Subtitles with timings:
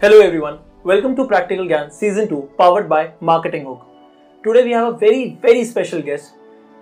[0.00, 3.84] Hello everyone, welcome to Practical Gyan Season 2 powered by Marketing Hook.
[4.44, 6.34] Today we have a very very special guest.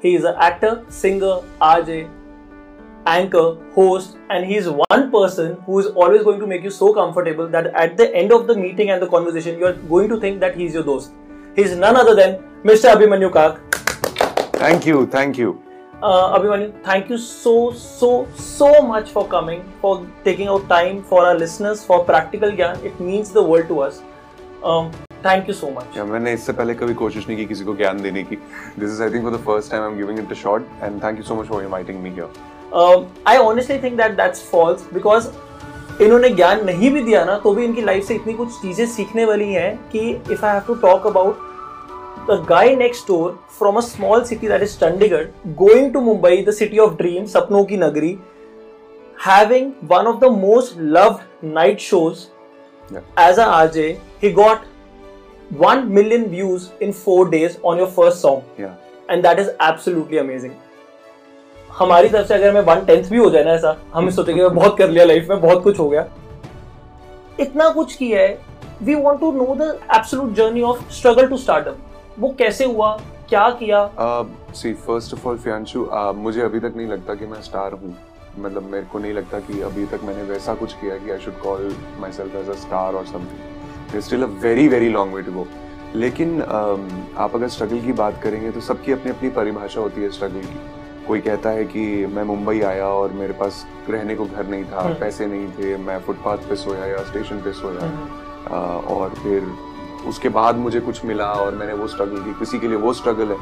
[0.02, 2.10] He is an actor, singer, RJ,
[3.06, 6.92] anchor, host and he is one person who is always going to make you so
[6.92, 10.20] comfortable that at the end of the meeting and the conversation you are going to
[10.20, 11.12] think that he is your dost.
[11.54, 12.92] He is none other than Mr.
[12.94, 13.62] Abhimanyu Kak.
[14.56, 15.65] Thank you, thank you.
[16.02, 21.24] Uh, Abhimanyu, thank you so, so, so much for coming, for taking out time for
[21.26, 22.84] our listeners, for practical ज्ञान.
[22.84, 24.02] It means the world to us.
[24.62, 24.90] Um,
[25.22, 25.96] thank you so much.
[25.96, 29.02] या मैंने इससे पहले कभी कोशिश नहीं की किसी को ज्ञान देने की this is
[29.02, 31.24] I think for the first time I am giving it a shot and thank you
[31.24, 35.26] so much for inviting me here Um, I honestly think that that's false because
[36.02, 39.24] इन्होंने ज्ञान नहीं भी दिया ना तो भी इनकी life से इतनी कुछ चीज़ें सीखने
[39.24, 40.00] वाली हैं कि
[40.32, 41.38] if I have to talk about
[42.30, 45.26] the guy next door from a small city that is Chandigarh
[45.58, 48.16] going to Mumbai the city of dream सपनों की नगरी
[49.18, 52.18] having one of the most loved night shows
[52.90, 53.00] Yeah.
[53.18, 53.84] as a RJ,
[54.20, 54.66] he got
[55.62, 58.42] 1 million views in 4 days on your first song.
[58.60, 58.76] या
[59.10, 60.52] and that is absolutely amazing
[61.70, 64.54] हमारी तरफ़ से अगर मैं one tenth भी हो जाए ना ऐसा हम सोचेंगे मैं
[64.54, 66.06] बहुत कर लिया लाइफ में बहुत कुछ हो गया.
[67.40, 68.38] इतना कुछ किया है।
[68.82, 71.78] We want to know the absolute journey of struggle to startup
[72.18, 72.96] वो कैसे हुआ?
[73.28, 73.78] क्या किया?
[74.54, 77.94] सी फ़र्स्ट ऑफ़ ऑल फियांशु uh, मुझे अभी तक नहीं लगता कि मैं स्टार हूँ।
[78.38, 81.38] मतलब मेरे को नहीं लगता कि अभी तक मैंने वैसा कुछ किया कि I should
[81.40, 81.74] call
[82.12, 85.46] myself as a star और something still a very very long way to go
[85.94, 90.10] लेकिन um, आप अगर स्ट्रगल की बात करेंगे तो सबकी अपनी अपनी परिभाषा होती है
[90.10, 90.58] स्ट्रगल की।
[91.06, 94.80] कोई कहता है कि मैं मुंबई आया और मेरे पास रहने को घर नहीं था
[94.80, 97.90] हम्म। पैसे नहीं थे मैं फुटपाथ पे सोया या स्टेशन पे सोया।
[98.50, 98.58] आ,
[98.94, 99.42] और फिर
[100.08, 103.28] उसके बाद मुझे कुछ मिला और मैंने वो स्ट्रगल की। किसी के लिए वो स्ट्रगल
[103.28, 103.36] है।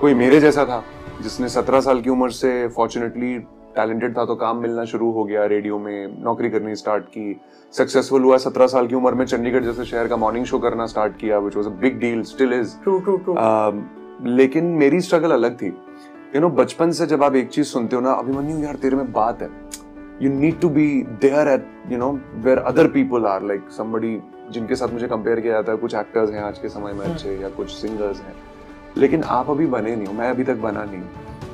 [0.00, 0.82] कोई मेरे जैसा था
[1.22, 3.38] जिसने सत्रह साल की उम्र से फॉर्चुनेटली
[3.76, 7.40] टैलेंटेड था तो काम मिलना शुरू हो गया रेडियो में नौकरी करनी स्टार्ट की।
[7.72, 11.16] सक्सेसफुल हुआ सत्रह साल की उम्र में चंडीगढ़ जैसे शहर का मॉर्निंग शो करना स्टार्ट
[11.16, 13.34] किया which was a big deal still is true true true
[14.30, 15.66] लेकिन मेरी स्ट्रगल अलग थी।
[16.34, 19.12] यू नो बचपन से जब आप एक चीज़ सुनते हो ना अभिमन्यु यार तेरे में
[19.12, 19.48] बात है।
[20.22, 20.86] You need to be
[21.20, 22.10] there at you know
[22.44, 24.18] where other people are like somebody
[24.52, 27.36] जिनके साथ मुझे कंपेयर किया जाता है, कुछ एक्टर्स हैं आज के समय में अच्छे
[27.36, 28.34] या कुछ सिंगर्स हैं।
[28.96, 31.02] लेकिन आप अभी बने नहीं हो, मैं अभी तक बना नहीं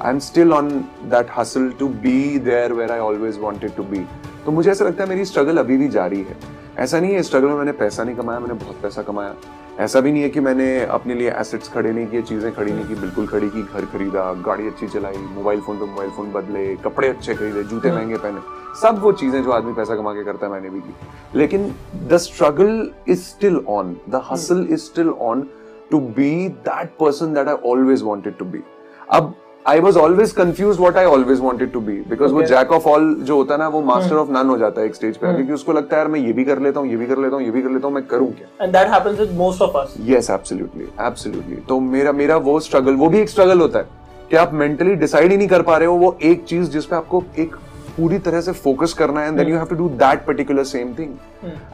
[0.01, 0.69] I am still on
[1.05, 4.05] that hustle to be there where I always wanted to be
[4.47, 6.37] तो मुझे ऐसा लगता है मेरी स्ट्रगल अभी भी जारी है।
[6.79, 9.35] ऐसा नहीं है स्ट्रगल में मैंने पैसा नहीं कमाया, मैंने बहुत पैसा कमाया।
[9.81, 12.85] ऐसा भी नहीं है कि मैंने अपने लिए एसेट्स खड़े नहीं किए चीज़ें खड़ी नहीं
[12.89, 16.65] की बिल्कुल खड़ी की घर खरीदा गाड़ी अच्छी चलाई मोबाइल फ़ोन पे मोबाइल फ़ोन बदले
[16.85, 18.41] कपड़े अच्छे खरीदे जूते महँगे पहने।
[18.81, 21.75] सब वो चीज़ें जो आदमी पैसा कमा के करता है मैंने भी की। लेकिन
[22.09, 25.47] the struggle is still on the hustle is still on
[25.91, 26.33] to be
[26.69, 28.63] that person that I always wanted to be
[29.11, 29.35] अब
[29.67, 33.15] I was always confuse what I always wanted to be because वो jack of all
[33.21, 35.53] जो होता है ना वो master of none हो जाता है एक स्टेज पे। क्योंकि
[35.53, 37.45] उसको लगता है यार मैं ये भी कर लेता हूँ ये भी कर लेता हूँ
[37.45, 38.65] ये भी कर लेता हूँ मैं करूँ क्या?
[38.65, 42.95] And that happens with most of us yes absolutely absolutely तो मेरा मेरा वो स्ट्रगल
[42.95, 45.89] वो भी एक स्ट्रगल होता है कि आप मेंटली डिसाइड ही नहीं कर पा रहे
[45.89, 47.57] हो वो एक चीज़ जिसपे आपको एक
[47.97, 50.93] पूरी तरह से फोकस करना है and then you have to do that particular same
[50.99, 51.15] thing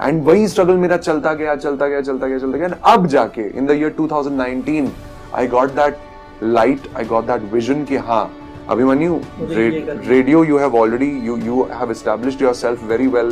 [0.00, 3.48] and वही स्ट्रगल मेरा चलता गया चलता गया चलता गया चलता गया। एंड अब जाके
[3.58, 4.88] in the year 2019
[5.34, 5.96] I got that
[6.42, 8.24] light I got that vision की हाँ
[8.70, 9.20] Abhimanyu
[9.50, 13.30] radio you have already you you have establish your very well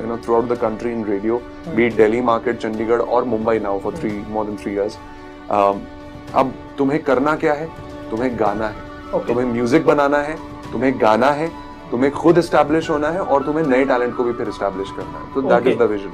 [0.00, 3.94] you know throughout the country in radio B daily market Chandigarh और Mumbai now for
[3.96, 4.98] three more than three years
[5.50, 7.68] अब तुम्हें करना क्या है?
[8.10, 10.36] तुम्हें गाना है। तुम्हें म्यूज़िक बनाना है
[10.72, 11.48] तुम्हें गाना है
[11.90, 15.34] तुम्हें खुद एस्टेब्लिश होना है और तुम्हें नए टैलेंट को भी फिर एस्टेब्लिश करना है।
[15.34, 16.12] तो दैट इज़ द विजन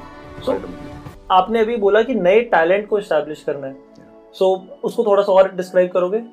[1.31, 3.75] आपने अभी बोला कि नए टैलेंट को एस्टेब्लिश करना है।
[4.33, 6.23] सो उसको थोड़ा सा और डिस्क्राइब करोगे?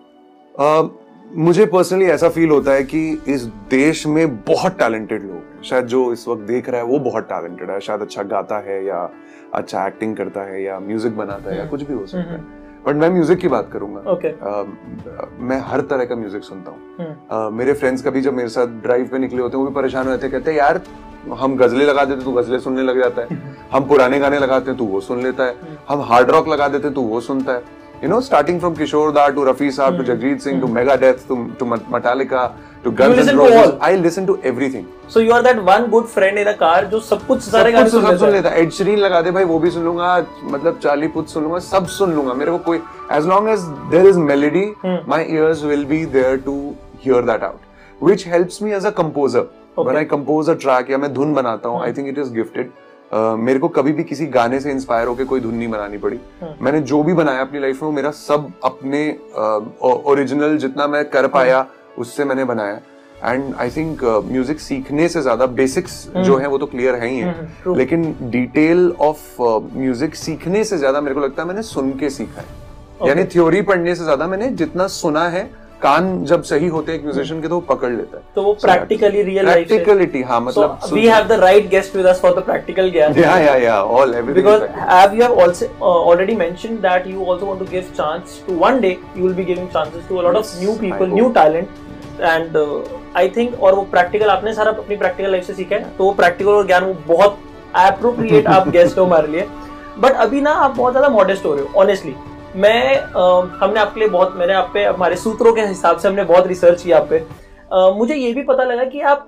[0.60, 0.88] Uh,
[1.36, 5.86] मुझे पर्सनली ऐसा फील होता है कि इस देश में बहुत टैलेंटेड लोग हैं। शायद
[5.86, 9.10] जो इस वक्त देख रहा है वो बहुत टैलेंटेड है। शायद अच्छा गाता है या
[9.54, 12.38] अच्छा एक्टिंग करता है या म्यूज़िक बनाता है या हम्म। कुछ भी हो सकता है।
[12.38, 14.64] हम्म। बट मैं म्यूज़िक की बात करूँगा। ओके अ,
[15.40, 18.66] मैं हर तरह का म्यूज़िक सुनता हूँ। हम्म। अ, मेरे फ्रेंड्स कभी जब मेरे साथ
[18.82, 20.80] ड्राइव पे निकले होते हैं वो भी परेशान हो जाते हैं कहते हैं यार
[21.40, 23.38] हम गजलें लगा देते तो गजलें सुनने लग जाता है।
[23.72, 25.56] हम पुराने गाने लगाते हैं तो वो सुन लेता है।
[25.88, 27.62] हम हार्ड रॉक लगा देते तू वो सुनता है।
[28.03, 30.67] You know starting from Kishore da to Rafi sahab to Jagjit Singh to
[31.03, 32.45] Megadeth to to Metallica
[32.83, 33.81] to Guns listen and to Roses all?
[33.83, 36.99] I listen to everything so you are that one good friend in a car जो
[37.01, 38.97] सब कुछ सारे सब गाने कुछ सुन सब सुन लेता है लेता है एड शीरन
[38.97, 42.33] लगा दे भाई वो भी सुन लूंगा मतलब चार्ली पुथ सुन लूंगा सब सुन लूंगा
[42.33, 42.81] मेरे को कोई
[43.11, 43.61] as long as
[43.91, 46.57] there is melody my ears will be there to
[47.05, 49.47] hear that out which helps me as a composer
[49.79, 52.31] when I compose a track या मैं धुन बनाता हूँ आई थिंक इट इज
[53.10, 56.18] मेरे को कभी भी किसी गाने से इंस्पायर होकर कोई धुन नहीं बनानी पड़ी।
[56.62, 59.08] मैंने जो भी बनाया अपनी लाइफ में वो मेरा सब अपने
[59.82, 61.66] ओरिजिनल जितना मैं कर पाया
[61.98, 62.80] उससे मैंने बनाया।
[63.24, 67.18] एंड आई थिंक म्यूज़िक सीखने से ज़्यादा बेसिक्स जो है वो तो क्लियर है ही
[67.18, 69.42] है। लेकिन डिटेल ऑफ़
[69.76, 73.62] म्यूज़िक सीखने से ज़्यादा मेरे को लगता है मैंने सुन के सीखा है। यानी थ्योरी
[73.62, 75.50] पढ़ने से ज़्यादा मैंने जितना सुना है
[75.82, 79.22] कान जब सही होते हैं म्यूजिशियन के तो वो पकड़ लेता है। तो वो प्रैक्टिकली
[79.22, 83.18] रियल प्रैक्टिकलिटी हाँ मतलब we have the right guest with us for the practical ज्ञान
[83.18, 87.46] yeah yeah yeah all everything because have you have also already mention that you also
[87.46, 90.36] want to give chance to one day you will be giving chances to a lot
[90.36, 91.68] of new people new talent
[92.20, 92.56] and
[93.16, 96.12] I think और वो practical आपने सारा अपनी practical life से सीखा है तो वो
[96.14, 97.38] प्रैक्टिकल और ज्ञान वो बहुत
[97.78, 99.46] एप्रोप्रिएट आप गेस्ट हो हमारे लिए।
[99.98, 102.14] बट अभी ना आप बहुत ज़्यादा मॉडेस्ट हो रहे हो ऑनेस्टली
[102.56, 106.24] मैं अ, हमने आपके लिए बहुत मैंने आप पे हमारे सूत्रों के हिसाब से हमने
[106.24, 109.26] बहुत रिसर्च किया आप पे अ, मुझे ये भी पता लगा कि आप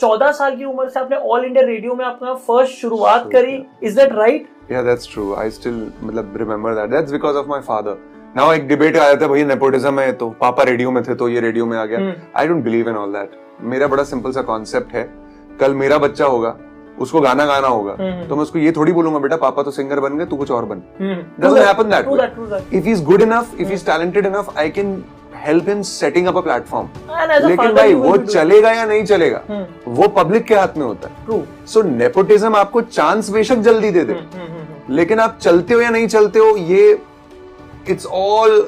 [0.00, 3.96] चौदह साल की उम्र से आपने ऑल इंडिया रेडियो में अपना फ़र्स्ट शुरुआत करी is
[4.00, 5.26] that right Yeah, that's true.
[5.42, 6.90] I still मतलब remember that.
[6.94, 7.92] That's because of my father.
[8.38, 11.40] Now एक डिबेट आया था भाई नेपोटिज्म है तो पापा रेडियो में थे तो ये
[11.40, 13.38] रेडियो में आ गया। I don't believe in all that
[13.70, 15.08] मेरा बड़ा सिंपल सा कॉन्सेप्ट है
[15.60, 16.48] कल मेरा बच्चा होगा
[17.00, 20.00] उसको गाना गाना होगा। हम्म। तो मैं उसको ये थोड़ी बोलूँगा बेटा पापा तो सिंगर
[20.00, 20.82] बन गए तू कुछ और बन।
[22.88, 24.92] he's good enough if he's talented enough I can
[25.42, 26.86] help him setting up a platform.
[27.18, 30.76] And as a लेकिन भाई वो चलेगा या नहीं चलेगा हम्म। वो पब्लिक के हाथ
[30.76, 35.20] में होता है। सो नेपोटिज्म आपको चांस बेशक जल्दी दे दे। हम्म, हम्म, हम्म। लेकिन
[35.20, 36.98] आप चलते हो या नहीं चलते हो ये
[37.88, 38.66] it's all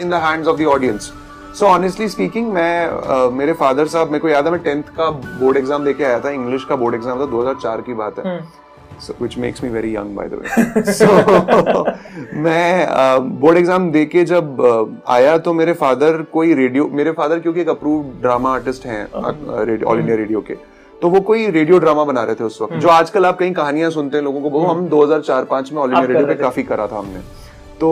[0.00, 1.12] in the hands of the audience
[1.58, 5.10] so honestly speaking मैं uh, मेरे फादर साहब मेरे को याद है मैं टेंथ का
[5.10, 8.46] बोर्ड एग्ज़ाम देके आया था इंग्लिश का बोर्ड एग्ज़ाम था 2004 की बात है। हम्म।
[9.00, 10.48] so, which makes me very young by the way.
[12.44, 12.86] मैं
[13.40, 17.60] बोर्ड एग्ज़ाम दे के जब uh, आया तो मेरे फादर कोई रेडियो मेरे फादर क्योंकि
[17.60, 20.54] एक अप्रूव ड्रामा आर्टिस्ट हैं ऑल इंडिया रेडियो के
[21.02, 23.90] तो वो कोई रेडियो ड्रामा बना रहे थे उस वक्त। जो आजकल आप कहीं कहानियाँ
[23.90, 26.98] सुनते हैं लोगों को वो हम 2004-5 में ऑल इंडिया रेडियो पे काफ़ी करा था
[26.98, 27.20] हमने।
[27.80, 27.88] तो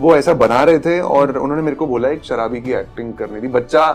[0.00, 3.40] वो ऐसा बना रहे थे और उन्होंने मेरे को बोला एक शराबी की एक्टिंग करनी
[3.42, 3.86] थी। बच्चा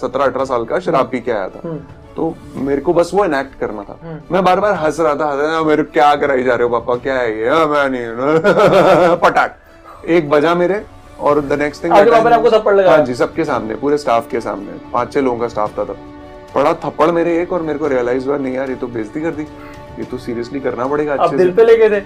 [0.00, 1.78] सत्रह अठारह साल का शराब पी के आया था। हम्म।
[2.16, 5.30] तो मेरे को बस वो इनैक्ट करना था। हम्म। मैं बार बार हंस रहा था
[5.30, 6.94] हंस रहा मेरे क्या कराई जा रहे हो पापा?
[7.02, 7.50] क्या है ये?
[7.66, 9.56] मैं नहीं पटाक
[10.08, 10.82] एक बजा मेरे
[11.20, 12.96] और द नेक्स्ट थिंग आपके थप्पड़ लगाया?
[12.96, 15.96] हाँ जी सबके सामने पूरे स्टाफ के सामने। पाँच छह लोगों का स्टाफ था तब।
[16.54, 19.30] पड़ा थप्पड़ मेरे एक और मेरे को रियलाइज़ हुआ नहीं यार ये तो बेइज्जती कर
[19.30, 19.42] दी।
[19.98, 22.04] ये तो सीरियसली करना पड़ेगा अच्छे दिल पे ले गए थे?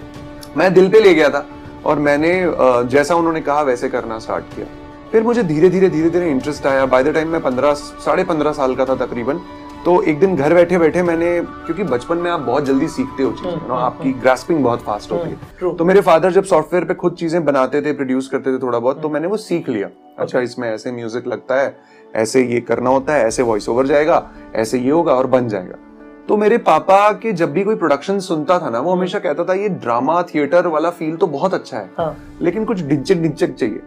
[0.57, 1.47] मैं दिल पे ले गया था।
[1.87, 2.33] और मैंने
[2.89, 4.67] जैसा उन्होंने कहा वैसे करना स्टार्ट किया।
[5.13, 8.53] फिर मुझे धीरे धीरे धीरे धीरे इंटरेस्ट आया। बाय द टाइम मैं पंद्रह साढ़े पंद्रह
[8.53, 9.41] साल का था तकरीबन
[9.85, 13.31] तो एक दिन घर बैठे बैठे मैंने क्योंकि बचपन में आप बहुत जल्दी सीखते हो
[13.33, 16.95] चीज़ें हम्म, ना आपकी ग्रास्पिंग बहुत फास्ट होती है। तो मेरे फादर जब सॉफ्टवेयर पे
[16.95, 19.89] खुद चीज़ें बनाते थे प्रोड्यूस करते थे थोड़ा बहुत तो मैंने वो सीख लिया।
[20.19, 21.77] अच्छा इसमें ऐसे म्यूज़िक लगता है
[22.17, 24.23] ऐसे ये करना होता है ऐसे वॉइस ओवर जाएगा
[24.55, 25.79] ऐसे ये होगा और बन जाएगा।
[26.29, 29.55] तो मेरे पापा के जब भी कोई प्रोडक्शन सुनता था ना वो हमेशा कहता था
[29.55, 33.81] ये ड्रामा थिएटर वाला फील तो बहुत अच्छा है हाँ। लेकिन कुछ डिचक डिचक चाहिए।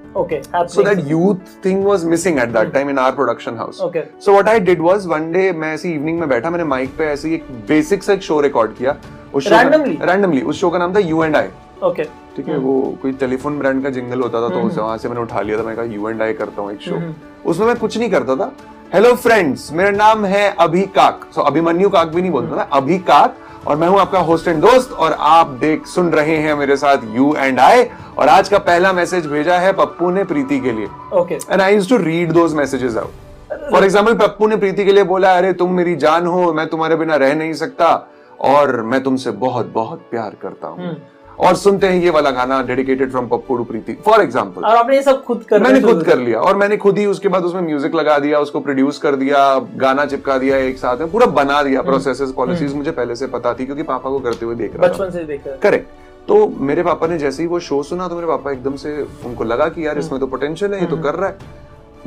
[0.68, 4.50] So that youth thing was missing at that time in our production house so what
[4.50, 7.52] I did was one day मैं ऐसी इवनिंग में बैठा मैंने माइक पे ऐसे एक
[7.68, 8.96] बेसिक सा एक शो रिकॉर्ड किया।
[9.36, 10.02] उस Randomly?
[10.02, 11.48] रैंडमली उस शो का नाम था यू एंड आई
[11.84, 12.04] ओके
[12.36, 15.22] ठीक है वो कोई टेलीफोन ब्रांड का जिंगल होता था तो हम्म। वहाँ से मैंने
[15.22, 17.02] उठा लिया था मैं कहा यू एंड आई करता हूँ एक शो
[17.50, 18.52] उसमें मैं कुछ नहीं करता था।
[18.94, 22.98] हेलो फ्रेंड्स मेरा नाम है अभी काक सो अभिमन्यु काक भी नहीं बोलता मैं अभी
[23.00, 26.78] काक और मैं हूँ आपका होस्ट एंड दोस्त और आप देख सुन रहे हैं मेरे
[26.78, 27.84] साथ यू एंड आई
[28.18, 31.74] और आज का पहला मैसेज भेजा है पप्पू ने प्रीति के लिए। Okay and I
[31.74, 35.52] use to read those messages out for example Pappu ने प्रीति के लिए बोला अरे
[35.54, 37.92] तुम मेरी जान हो मैं तुम्हारे बिना रह नहीं सकता।
[38.40, 40.96] और मैं तुमसे बहुत बहुत प्यार करता हूँ।
[41.40, 44.96] और सुनते हैं ये वाला गाना dedicated from Pappu to Preeti for example और आपने
[44.96, 47.62] ये सब खुद कर मैंने खुद कर लिया और मैंने खुद ही उसके बाद उसमें
[47.62, 49.44] म्यूज़िक लगा दिया उसको प्रोड्यूस कर दिया
[49.78, 53.54] गाना चिपका दिया एक साथ में पूरा बना दिया प्रोसेसेस पॉलिसीज़ मुझे पहले से पता
[53.54, 56.84] थी क्योंकि पापा को करते हुए देख रहा बचपन से देखा। है करेक्ट तो मेरे
[56.84, 59.86] पापा ने जैसे ही वो शो सुना तो मेरे पापा एकदम से उनको लगा कि
[59.86, 61.38] यार इसमें तो पोटेंशियल है ये तो कर रहा है।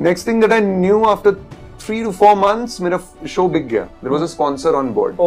[0.01, 1.33] Next thing that I knew after
[1.81, 5.21] three two four months मेरा शो बिक गया। There was a sponsor on board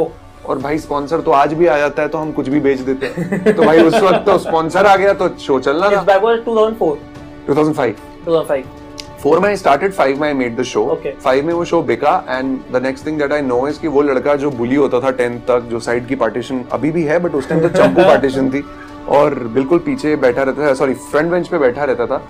[0.45, 3.05] और भाई स्पॉन्सर तो आज भी आ जाता है तो हम कुछ भी बेच देते
[3.07, 6.39] हैं। तो भाई उस वक्त तो स्पॉन्सर आ गया तो शो चलना था। बैक वाज
[6.45, 6.95] 2004
[7.49, 7.93] 2005
[8.27, 8.63] 2005
[9.23, 10.85] फोर में स्टार्टेड फाइव में मेड द शो
[11.23, 14.01] फाइव में वो शो बिका and the next thing that I know is कि वो
[14.01, 17.35] लड़का जो बुली होता था टेंथ तक जो साइड की पार्टीशन अभी भी है बट
[17.35, 18.63] उस टाइम तो चंपू पार्टीशन थी।
[19.09, 22.21] और बिल्कुल पीछे बैठा रहता था सॉरी फ्रंट बेंच पे बैठा रहता था।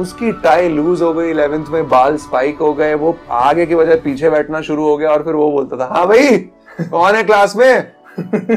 [0.00, 3.96] उसकी टाई लूज हो गई इलेवेंथ में बाल स्पाइक हो गए वो आगे की बजाय
[4.04, 6.36] पीछे बैठना शुरू हो गया और फिर वो बोलता था हाँ भाई
[6.80, 7.92] कौन है क्लास में?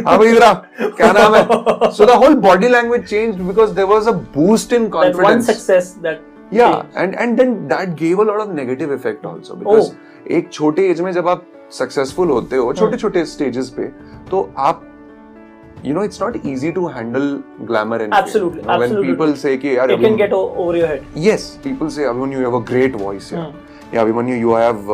[0.08, 0.54] अभी इधर
[0.98, 1.92] क्या नाम है?
[1.92, 5.96] So the whole body language change because there was a boost in confidence success
[6.54, 6.68] yeah
[6.98, 9.92] and and then that gave a of negative effect also because
[10.34, 13.88] एक छोटे एज में जब आप सक्सेसफुल होते हो छोटे छोटे स्टेजेस पे
[14.32, 14.84] तो आप
[15.86, 17.28] you know it's not easy to handle
[17.62, 21.88] glamour and when people say कि यार you can get over your head yes people
[21.88, 24.92] say Abhimanyu you have a great voice yeah Abhimanyu you have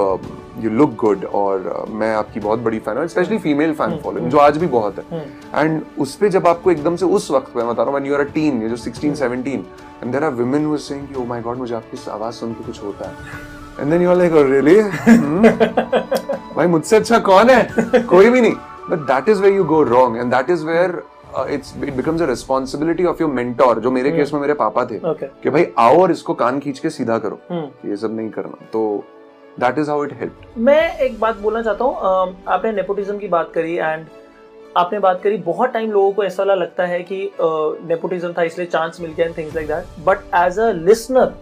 [0.59, 4.29] you look good और uh, मैं आपकी बहुत बड़ी fan हूँ specially female fan following
[4.29, 5.21] जो आज भी बहुत है।
[5.55, 8.15] एंड उस पे जब आपको एकदम से उस वक्त मैं बता रहा हूँ when you
[8.15, 11.41] are a teen जो 16 17 and there are women who saying कि ओ माय
[11.41, 14.81] गॉड मुझे आपकी आवाज़ सुन के कुछ होता है। And then you are like really
[16.55, 18.03] भाई मुझसे अच्छा कौन है?
[18.03, 18.55] कोई भी नहीं.
[18.89, 21.01] But that is where you go wrong and that is where
[21.49, 24.99] it's it becomes a responsibility of your mentor जो मेरे केस में मेरे पापा थे
[25.43, 28.65] कि भाई आओ और इसको कान खींच के सीधा करो हम्म। ये सब नहीं करना।
[28.73, 28.81] तो
[29.59, 33.51] that is how it help मैं एक बात बोलना चाहता हूँ आपने नेपोटिज्म की बात
[33.53, 34.05] करी एंड
[34.77, 38.99] आपने बात करी, बहुत टाइम लोगों को ऐसा लगता है कि नेपोटिज्म था, इसलिए चांस
[39.01, 41.33] मिल गया and things like that but as a listener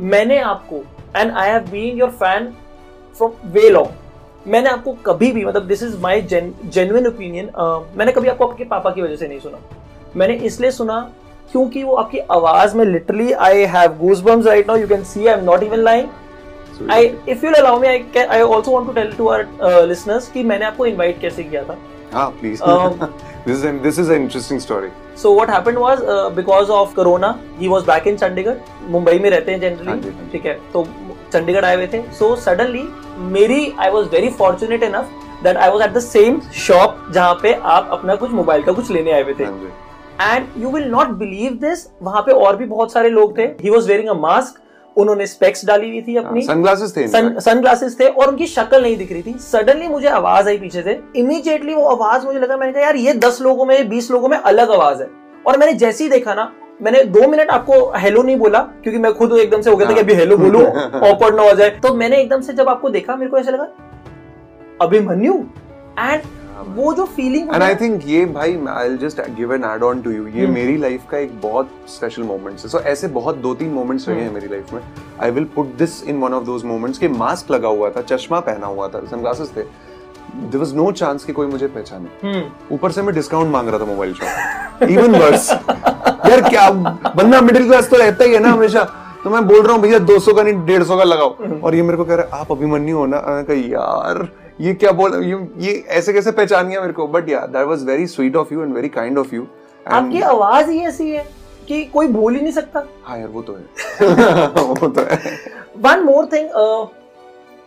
[0.00, 0.82] मैंने आपको
[1.16, 2.52] and I have been your fan
[3.18, 7.50] from way long मैंने आपको कभी भी मतलब this is my genuine opinion
[7.96, 9.58] मैंने कभी आपको आपके पापा की वजह से नहीं सुना।
[10.16, 11.00] मैंने इसलिए सुना
[11.52, 15.34] क्योंकि वो आपकी आवाज़ में literally I have goosebumps right now you can see I
[15.34, 16.08] am not even lying
[16.88, 18.30] I, if you'll allow me, I can.
[18.30, 21.64] I also want to tell to our uh, listeners कि मैंने आपको invite कैसे किया
[21.64, 21.76] था.
[22.12, 22.94] हाँ please Um,
[23.46, 27.30] this is this is an interesting story So what happened was uh, because of Corona,
[27.58, 28.56] he was back in Chandigarh.
[28.90, 30.86] Mumbai में रहते हैं हाँ जी, जनरली हाँ जी। ठीक है तो
[31.32, 32.82] चंडीगढ़ आए हुए थे सो सडनली
[33.32, 35.10] मेरी I was very fortunate enough
[35.42, 38.90] that I was at the same shop जहाँ पे आप अपना कुछ मोबाइल का कुछ
[38.90, 39.44] लेने आए हुए थे
[40.22, 43.70] and you will not believe this वहाँ पे और भी बहुत सारे लोग थे he
[43.70, 44.59] was wearing a mask
[44.96, 48.96] उन्होंने स्पेक्स डाली हुई थी अपनी। सनग्लासेस थे सन सनग्लासेस थे और उनकी शक्ल नहीं
[48.96, 52.72] दिख रही थी। सडनली मुझे आवाज़ आई पीछे से। इमीडिएटली वो आवाज़ मुझे लगा मैंने
[52.72, 55.08] कहा यार ये दस लोगों में बीस लोगों में अलग आवाज़ है।
[55.46, 59.12] और मैंने जैसे ही देखा ना मैंने दो मिनट आपको हेलो नहीं बोला क्योंकि मैं
[59.14, 60.62] खुद एकदम से हो गया था कि अभी हेलो बोलूँ
[61.10, 63.68] ऑकवर्ड ना हो जाए। तो मैंने एकदम से जब आपको देखा मेरे को ऐसा लगा
[64.80, 65.34] अभिमन्यु?
[65.98, 66.22] एंड
[66.68, 70.02] वो जो फीलिंग एंड आई थिंक ये भाई I will just give an add on
[70.02, 73.36] to you ये हम्म। मेरी लाइफ का एक बहुत स्पेशल मोमेंट है सो ऐसे बहुत
[73.38, 74.80] दो तीन मोमेंट्स रहे हैं हम्म। मेरी लाइफ में।
[75.22, 78.40] I will put this in one of those moments के मास्क लगा हुआ था चश्मा
[78.40, 79.62] पहना हुआ था सनग्लासेस थे।
[80.32, 83.84] देयर वाज नो चांस कि कोई मुझे पहचाने। ऊपर से मैं डिस्काउंट मांग रहा था
[83.84, 88.82] मोबाइल शॉप इवन वर्स यार क्या बंदा मिडिल क्लास तो रहता ही है ना हमेशा।
[89.24, 91.96] तो मैं बोल रहा हूँ भैया 200 का नहीं 150 का लगाओ। और ये मेरे
[91.96, 93.16] को कह रहा है आप अभिमन्यु हो ना?
[93.50, 94.28] यार
[94.60, 97.06] ये क्या बोल ये, ये ऐसे कैसे पहचान गया मेरे को?
[97.08, 99.46] But yeah that was very sweet of you and very kind of you
[99.86, 101.24] आपकी आवाज़ ही ऐसी है
[101.68, 103.60] कि कोई बोल ही नहीं सकता। हाँ यार वो तो है।
[104.48, 105.18] वो तो है।
[105.78, 106.48] वन मोर थिंग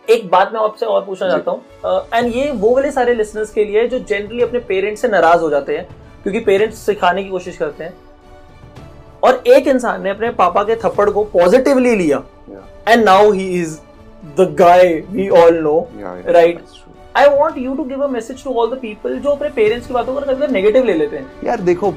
[0.08, 3.64] एक बात मैं आपसे और पूछना चाहता हूँ। एंड ये वो वाले सारे लिसनर्स के
[3.64, 5.86] लिए जो जनरली अपने पेरेंट्स से नाराज़ हो जाते हैं
[6.22, 7.94] क्योंकि पेरेंट्स सिखाने की कोशिश करते हैं।
[9.22, 12.22] और एक इंसान ने अपने पापा के थप्पड़ को पॉजिटिवली लिया।
[12.88, 13.78] And now he is
[14.38, 16.83] the guy we all know yeah,
[17.16, 19.94] I want you to give a message to all the people जो अपने पेरेंट्स की
[19.94, 21.92] बातों को कभी नेगेटिव ले लेते हैं। यार देखो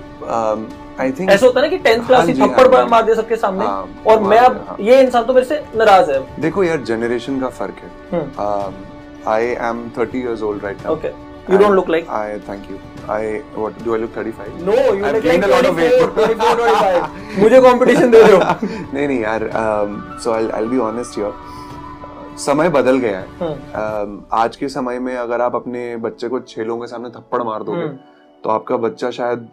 [1.02, 3.36] आई थिंक ऐसा होता है ना कि टेंथ क्लास हाँ थप्पड़ हाँ मार दे सबके
[3.36, 6.82] सामने हाँ, और मैं हाँ, अब। ये इंसान तो मेरे से नाराज़ है। देखो यार
[6.92, 8.26] जनरेशन का फ़र्क है।
[9.34, 11.08] I am 30 years old right now okay
[11.52, 12.78] you don't look like I thank you.
[13.16, 13.22] I
[13.58, 14.56] what do I look 35?
[14.64, 16.00] No you I've look gained like a lot of weight.
[16.16, 18.40] 24 25 मुझे कंपटीशन दे रहे हो
[18.94, 19.50] नहीं नहीं यार
[20.24, 21.32] so I I be honest here
[22.40, 26.64] समय बदल गया है। Um, आज के समय में अगर आप अपने बच्चे को छह
[26.64, 27.98] लोगों के सामने थप्पड़ मार दोगे हम्म,
[28.44, 29.48] तो आपका बच्चा शायद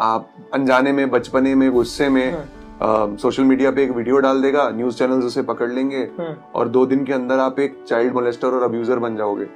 [0.00, 4.68] आप अनजाने में बचपने में गुस्से में हम्म, सोशल मीडिया पे एक वीडियो डाल देगा
[4.70, 8.48] न्यूज़ चैनल उसे पकड़ लेंगे हम्म, और दो दिन के अंदर आप एक चाइल्ड मोलेस्टर
[8.48, 9.46] और अब्यूजर बन जाओगे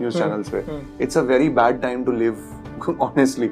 [0.00, 0.64] न्यूज़ चैनल्स पे।
[1.04, 2.44] It's a very bad time to live
[2.88, 3.48] live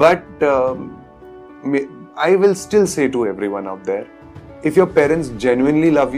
[0.00, 1.86] but I will um, may-
[2.24, 4.04] i will still say to everyone out there
[4.70, 6.16] if your parents genuinely love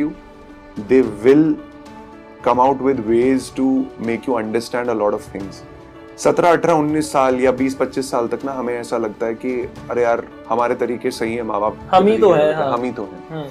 [2.45, 3.67] come out with ways to
[4.09, 5.63] make you understand a lot of things.
[6.19, 9.55] सत्रह अठारह उन्नीस साल या बीस पच्चीस साल तक ना हमें ऐसा लगता है कि
[9.91, 12.91] अरे यार हमारे तरीके सही है माँ बाप हम ही तो हैं, है। हम ही
[12.93, 13.45] तो हैं।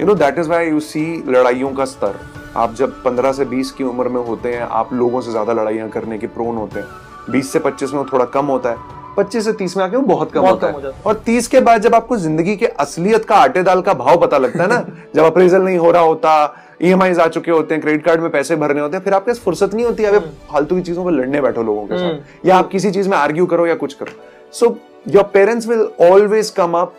[0.00, 2.18] You know that is why you see लड़ाइयों का स्तर।
[2.56, 5.88] आप जब 15 से 20 की उम्र में होते हैं आप लोगों से ज़्यादा लड़ाइयाँ
[5.88, 8.76] करने के प्रोन होते हैं। 20 से 25 में थोड़ा कम होता है।
[9.18, 11.60] 25 से 30 में आके वो बहुत कम बहुत होता कम है और 30 के
[11.60, 14.84] बाद जब आपको ज़िंदगी के असलियत का आटे दाल का भाव पता लगता है ना
[15.14, 16.34] जब अप्रेजल नहीं हो रहा होता
[16.80, 19.74] ई आ चुके होते हैं क्रेडिट कार्ड में पैसे भरने होते हैं फिर आपके फुर्सत
[19.74, 20.18] नहीं होती है
[20.50, 23.46] फालतू की चीज़ों पर लड़ने बैठो लोगों के साथ। या आप किसी चीज़ में आर्ग्यू
[23.46, 24.76] करो या कुछ करो। So
[25.08, 26.94] your parents will always come up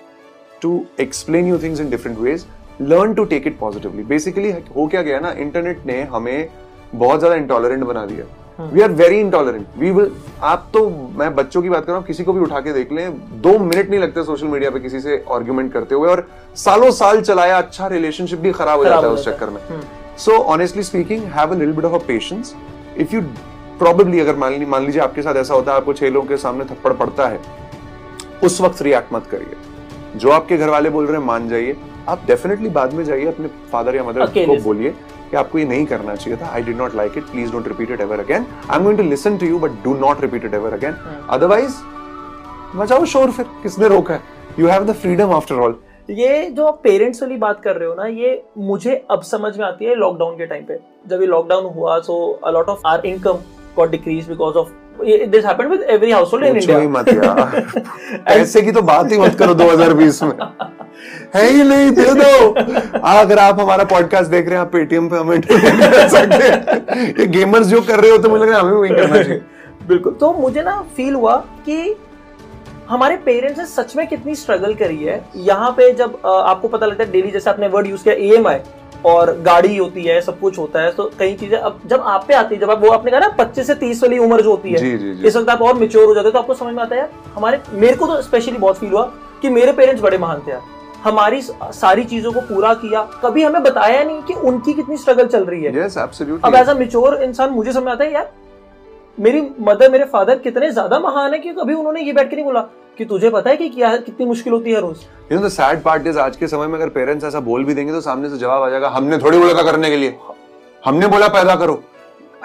[0.61, 2.45] to explain you things in different ways
[2.81, 6.49] learn to take it positively basically हो क्या गया ना इंटरनेट ने हमें
[6.95, 8.25] बहुत ज़्यादा इंटॉलरेंट बना दिया।
[8.61, 10.11] We are very intolerant we will
[10.43, 12.91] आप तो मैं बच्चों की बात कर रहा हूँ किसी को भी उठा के देख
[12.91, 13.11] लें
[13.41, 17.21] दो मिनट नहीं लगते सोशल मीडिया पे किसी से आर्ग्यूमेंट करते हुए और सालों साल
[17.21, 19.59] चलाया अच्छा रिलेशनशिप भी खराब हो जाता है उस चक्कर में।
[20.17, 22.53] So honestly speaking have a little bit of a patience
[22.97, 23.21] if you
[23.79, 26.65] probably अगर मान मान लीजिए आपके साथ ऐसा होता है आपको छह लोगों के सामने
[26.65, 27.39] थप्पड़ पड़ता है
[28.43, 31.75] उस वक्त रिएक्ट मत करिए। जो आपके घर वाले बोल रहे हैं मान जाइए।
[32.09, 34.93] आप डेफिनेटली बाद में जाइए अपने फादर या मदर को बोलिए।
[35.31, 37.91] कि आपको ये नहीं करना चाहिए था। I did not like it please don't repeat
[37.91, 40.53] it ever again I am going to listen to you but do not repeat it
[40.53, 40.95] ever again
[41.29, 41.75] otherwise
[42.75, 44.21] मचाओ शोर फिर। किसने रोका है?
[44.59, 45.75] You have the freedom after all
[46.09, 49.65] ये जो आप parents वाली बात कर रहे हो ना ये मुझे अब समझ में
[49.65, 53.05] आती है लॉकडाउन के टाइम पे। जब ये लॉकडाउन हुआ so a lot of our
[53.05, 53.37] income
[53.75, 54.69] got decrease because of
[55.05, 59.35] this happened with every household in India मत यार। ऐसे की तो बात ही मत
[59.35, 60.33] करो 2020 में।
[61.35, 62.51] है ही नहीं दे दो।
[62.99, 67.27] अगर आप हमारा पॉडकास्ट देख रहे हैं आप पेटीएम पे हमें कर सकते हैं। ये
[67.27, 69.41] गेमर्स जो कर रहे हो तो मुझे लग रहा है हमें वही करना चाहिए।
[69.87, 71.95] बिल्कुल। तो मुझे ना फील हुआ कि
[72.89, 77.03] हमारे पेरेंट्स ने सच में कितनी स्ट्रगल करी है। यहाँ पे जब आपको पता लगता
[77.03, 78.37] है डेली जैसे आपने वर्ड यूज़ किया ई
[79.05, 82.33] और गाड़ी होती है सब कुछ होता है तो कई चीज़ें अब जब आप पे
[82.33, 84.71] आती है जब आप वो आपने कहा ना पच्चीस से तीस वाली उम्र जो होती
[84.71, 86.73] है जी जी जी। इस वक्त आप और मेच्योर हो जाते हो तो आपको समझ
[86.73, 89.03] में आता है हमारे मेरे को तो स्पेशली बहुत फील हुआ
[89.41, 90.61] कि मेरे पेरेंट्स बड़े महान थे यार।
[91.03, 95.45] हमारी सारी चीज़ों को पूरा किया कभी हमें बताया नहीं कि उनकी कितनी स्ट्रगल चल
[95.45, 98.31] रही है। यस अब एज अ मेच्योर इंसान मुझे समझ आता है यार
[99.17, 102.45] मेरी मदर मेरे फादर कितने ज़्यादा महान है कि कभी उन्होंने ये बैठ के नहीं
[102.45, 102.67] बोला।
[102.99, 104.97] कि तुझे पता है कि क्या कितनी मुश्किल होती है रोज?
[105.31, 107.73] You know the sad part is आज के समय में अगर पेरेंट्स ऐसा बोल भी
[107.73, 110.17] देंगे तो सामने से जवाब आ जाएगा हमने थोड़ी बोला था करने के लिए।
[110.83, 111.81] हमने बोला पैदा करो।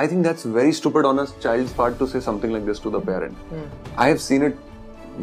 [0.00, 2.90] I think that's very stupid on a child's part to say something like this to
[2.90, 3.34] the parent
[3.98, 4.56] I have seen it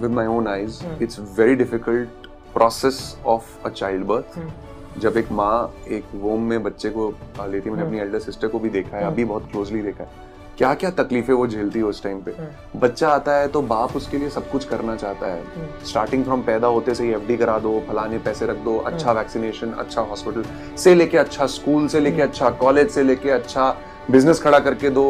[0.01, 5.53] with my own eyes it's very difficult process of a child birth जब एक माँ
[5.89, 7.07] एक वोम में बच्चे को
[7.41, 10.29] लेती है मैंने अपनी एल्डर सिस्टर को भी देखा है अभी बहुत क्लोजली देखा है।
[10.61, 12.31] क्या क्या तकलीफें वो झेलती है उस टाइम पे।
[12.79, 16.67] बच्चा आता है तो बाप उसके लिए सब कुछ करना चाहता है। स्टार्टिंग फ्रॉम पैदा
[16.67, 20.43] होते से ही एफडी करा दो फलाने पैसे रख दो अच्छा वैक्सीनेशन अच्छा हॉस्पिटल
[20.77, 23.69] से लेके अच्छा स्कूल से लेके अच्छा कॉलेज से लेके अच्छा
[24.11, 25.05] बिज़नेस खड़ा करके दो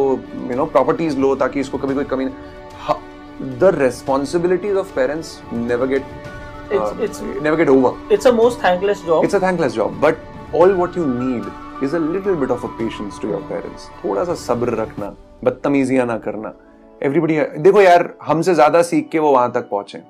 [0.49, 2.25] यू नो प्रॉपर्टीज़ लो ताकि इसको कभी कोई कमी
[3.59, 6.03] the responsibilities of parents never get
[7.41, 10.15] never get over it's a most thankless job but
[10.61, 11.51] all what you need
[11.85, 13.85] is a little bit of a patience to your parents.
[14.03, 15.07] थोड़ा सा सब्र रखना।
[15.43, 16.53] बदतमीजियाँ ना करना।
[17.01, 20.01] एवरीबडी देखो यार हमसे ज़्यादा सीख के वो वहाँ तक पहुँचे।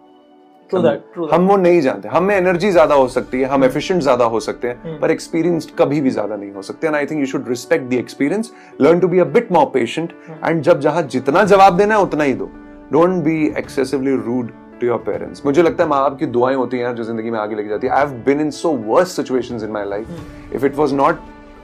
[0.69, 3.63] ट्रू दैट ट्रू हम वो नहीं जानते। हम में एनर्जी ज़्यादा हो सकती है हम
[3.63, 7.05] एफिशिएंट ज़्यादा हो सकते हैं पर एक्सपीरियंस कभी भी ज़्यादा नहीं हो सकते। And I
[7.05, 10.13] think you should respect the experience learn to be a bit more patient
[10.45, 12.49] and जब जहाँ जितना जवाब देना है उतना ही दो।
[12.91, 16.77] Don't be excessively rude to your parents मुझे लगता है माँ बाप की दुआएँ होती
[16.77, 19.63] हैं जो ज़िंदगी में आगे लेके जाती है। I have been in so worst situations
[19.63, 21.19] in my life if it was not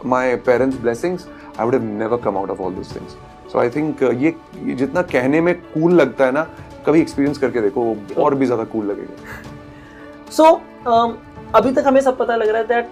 [0.06, 1.28] my parents blessings
[1.60, 3.18] I would have never come out of all this things
[3.52, 4.36] so I think ये
[4.76, 6.48] जितना कहने में कूल cool लगता है ना
[6.86, 10.52] कभी experience करके देखो वो और भी ज़्यादा कूल cool लगेगा। सो so,
[10.88, 11.14] um,
[11.56, 12.90] अभी तक हमें सब पता लग रहा है दैट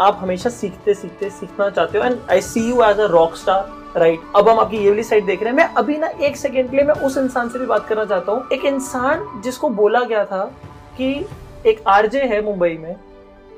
[0.00, 3.74] आप हमेशा सीखते सीखते सीखना चाहते हो and I see you as a rock star
[3.96, 6.70] right अब हम आपकी ये वाली साइड देख रहे हैं। मैं अभी ना एक सेकेंड
[6.70, 10.02] के लिए मैं उस इंसान से भी बात करना चाहता हूँ। एक इंसान जिसको बोला
[10.04, 10.44] गया था
[10.96, 11.08] कि
[11.66, 12.94] एक आरजे है मुंबई में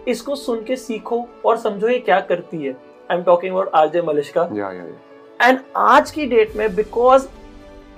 [0.08, 2.72] इसको सुन के सीखो और समझो ये क्या करती है।
[3.10, 4.96] I am talking about RJ Malishka yeah yeah yeah
[5.40, 7.26] and आज की डेट में because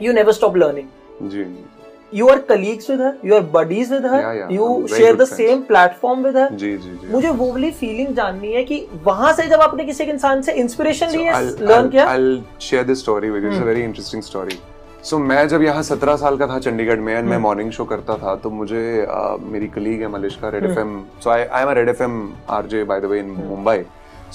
[0.02, 1.64] you never stop learning जी जी
[2.12, 4.48] you are colleagues with her you are buddies with her Yeah, yeah.
[4.48, 5.66] you I'm very share good the friends.
[5.66, 9.46] platform with her जी जी जी मुझे वो वाली फीलिंग जाननी है कि वहाँ से
[9.48, 13.30] जब आपने किसी एक इंसान से इंस्पिरेशन ली है लर्न किया I'll share this story
[13.30, 13.52] with you.
[13.52, 14.58] It's a very interesting story.
[15.04, 17.84] So so, मैं जब यहाँ सत्रह साल का था चंडीगढ़ में एंड मैं मॉर्निंग शो
[17.84, 21.62] करता था तो मुझे uh, मेरी कलीग है Malishka Red F M so I I
[21.62, 23.82] am Red F M R J by the way in Mumbai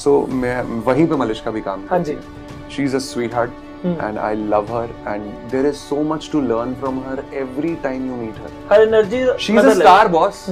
[0.04, 3.51] सो मैं वहीं पे मलिश्का भी काम हाँ करती जी। है is a sweet heart
[3.86, 8.08] and I love her and there is so much to learn from her every time
[8.08, 10.45] you meet her her energy she is a boss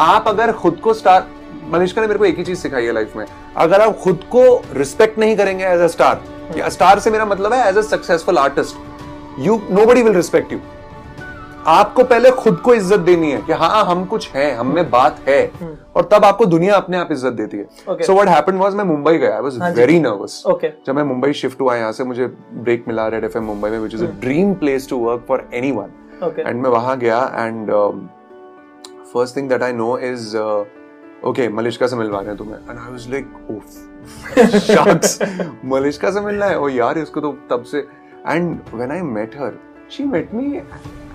[0.00, 1.26] आप अगर खुद को स्टार
[1.68, 4.42] मनिष्का ने मेरे को एक ही चीज़ सिखाई है लाइफ में। अगर आप खुद को
[4.72, 6.22] रिस्पेक्ट नहीं करेंगे एज अ स्टार
[6.58, 10.52] या स्टार से मेरा मतलब है as a successful artist you know buddy will respect
[10.52, 10.58] you
[11.66, 15.18] आपको पहले खुद को इज़्ज़त देनी है कि हाँ हम कुछ है हम में बात
[15.28, 15.50] है।
[15.96, 17.66] और तब आपको दुनिया अपने आप इज़्ज़त देती है।
[18.02, 20.42] सो व्हाट हैपेंड वाज मैं मुंबई गया आई वाज वेरी नर्वस
[20.86, 23.94] जब मैं मुंबई शिफ्ट हुआ यहाँ से मुझे ब्रेक मिला रेड एफ़ मुंबई में which
[23.94, 25.92] is a dream place to work for anyone
[26.38, 27.70] and मैं वहाँ गया and
[29.12, 30.36] first thing that I know is
[31.26, 33.26] okay Malishka से मिलवा रहे हैं तुम्हें। And I was like
[34.66, 35.18] shocks
[35.64, 36.58] Malishka से मिलना है?
[36.58, 37.78] ओ यार इसको तो तब से
[38.26, 39.58] and when I met her
[39.90, 40.60] she met me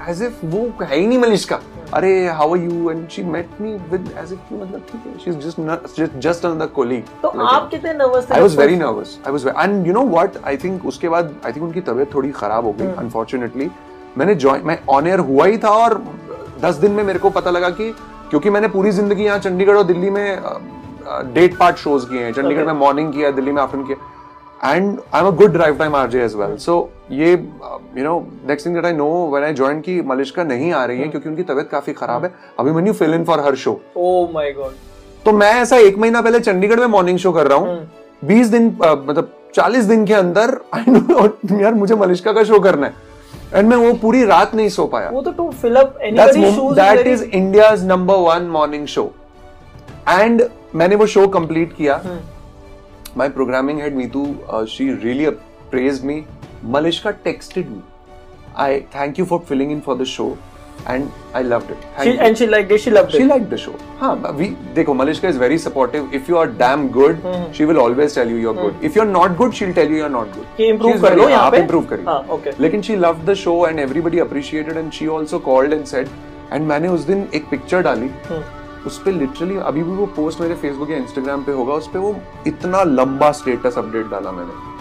[0.09, 1.59] as if वो है ही नहीं मलिश्का
[1.93, 5.29] अरे how are you and she met me with as if मतलब ठीक है। She
[5.31, 9.31] is just just another colleague तो आप कितने नर्वस थे I was very nervous I
[9.31, 12.65] was and you know what I think उसके बाद आई थिंक उनकी तबीयत थोड़ी खराब
[12.65, 13.69] हो गई अनफॉर्चुनेटली
[14.17, 16.01] मैंने ज्वाइन मैं ऑन एयर हुआ ही था और
[16.61, 17.89] दस दिन में मेरे को पता लगा कि
[18.29, 20.27] क्योंकि मैंने पूरी ज़िंदगी यहाँ चंडीगढ़ और दिल्ली में
[21.33, 22.65] डेट पार्ट शोज़ किए हैं। चंडीगढ़.
[22.65, 23.97] में मॉर्निंग किया दिल्ली में आफ्टरनून किया।
[24.65, 26.77] And I am a good drive time RJ as well so
[27.11, 30.83] ये you know next thing that I know when I join की मलिश्का नहीं आ
[30.85, 34.27] रही है क्योंकि उनकी तबीयत काफ़ी खराब है। Abhimanyu fill in for her show oh
[34.33, 34.73] my god
[35.25, 37.89] तो मैं ऐसा एक महीना पहले चंडीगढ़ में मॉर्निंग शो कर रहा हूँ।
[38.25, 41.25] बीस दिन मतलब चालीस दिन के अंदर आई नो
[41.61, 42.93] यार मुझे मलिश्का का शो करना है।
[43.53, 46.41] एंड मैं वो पूरी रात नहीं सो पाया। वो तो to fill up That's anybody
[46.41, 49.07] mom- shoes that is India's number one morning show.
[50.13, 50.41] And
[50.75, 52.01] मैंने वो शो कंप्लीट किया।
[53.16, 54.26] My programming head Meetu
[54.76, 55.30] she really
[55.72, 56.14] praised me
[56.74, 57.80] malishka texted me
[58.62, 60.24] i thank you for filling in for the show
[60.94, 62.24] and i loved it Thank she you.
[62.28, 64.10] and she liked it she loved she it liked the show हाँ
[64.40, 67.22] we देखो Malishka is very supportive if you are damn good
[67.58, 70.12] she will always tell you you're good if you're not good she'll tell you you're
[70.16, 72.58] not good कि improve She's कर लो very- यहाँ आप पे। improve करिए हाँ, okay.
[72.66, 76.10] लेकिन she loved the show and everybody appreciated and she also called and said
[76.56, 78.42] and मैंने उस दिन एक पिक्चर डाली हम्म,
[78.85, 81.99] उस पे लिटरली अभी भी वो पोस्ट मेरे फेसबुक या इंस्टाग्राम पे होगा उस पर
[81.99, 82.15] वो
[82.47, 84.73] इतना लंबा स्टेटस अपडेट डाला मैंने।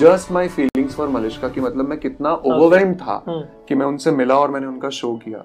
[0.00, 4.10] Just my feelings for Malishka की मतलब मैं कितना ओवरवेल्म था हम्म। कि मैं उनसे
[4.10, 5.44] मिला और मैंने उनका शो किया।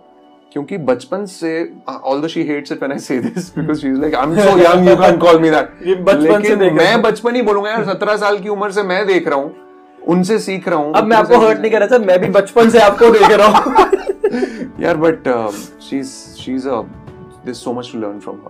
[0.53, 1.51] क्योंकि बचपन से
[1.89, 4.57] although she hates it when I say this because she is like I am so
[4.57, 7.69] young you can call me that ये बचपन से देख रहे मैं बचपन ही बोलूँगा
[7.71, 9.53] यार 17 साल की उम्र से मैं देख रहा हूँ
[10.07, 12.69] उनसे सीख रहा हूँ अब मैं आपको हर्ट नहीं कर रहा था मैं भी बचपन
[12.69, 13.85] से आपको देख रहा हूँ।
[14.79, 15.27] यार but
[15.81, 16.81] she is she is a
[17.45, 18.49] there's so much to learn from her.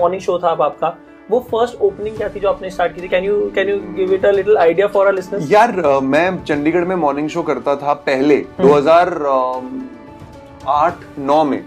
[0.00, 0.88] Morning show था अब आपका।
[1.30, 3.08] वो फ़र्स्ट ओपनिंग क्या थी जो आपने स्टार्ट की थी?
[3.08, 6.44] Can you can you give it a little idea for our listeners यार uh, मैं
[6.44, 10.92] चंडीगढ़ में मॉर्निंग शो करता था पहले 2008
[11.30, 11.64] 9 में।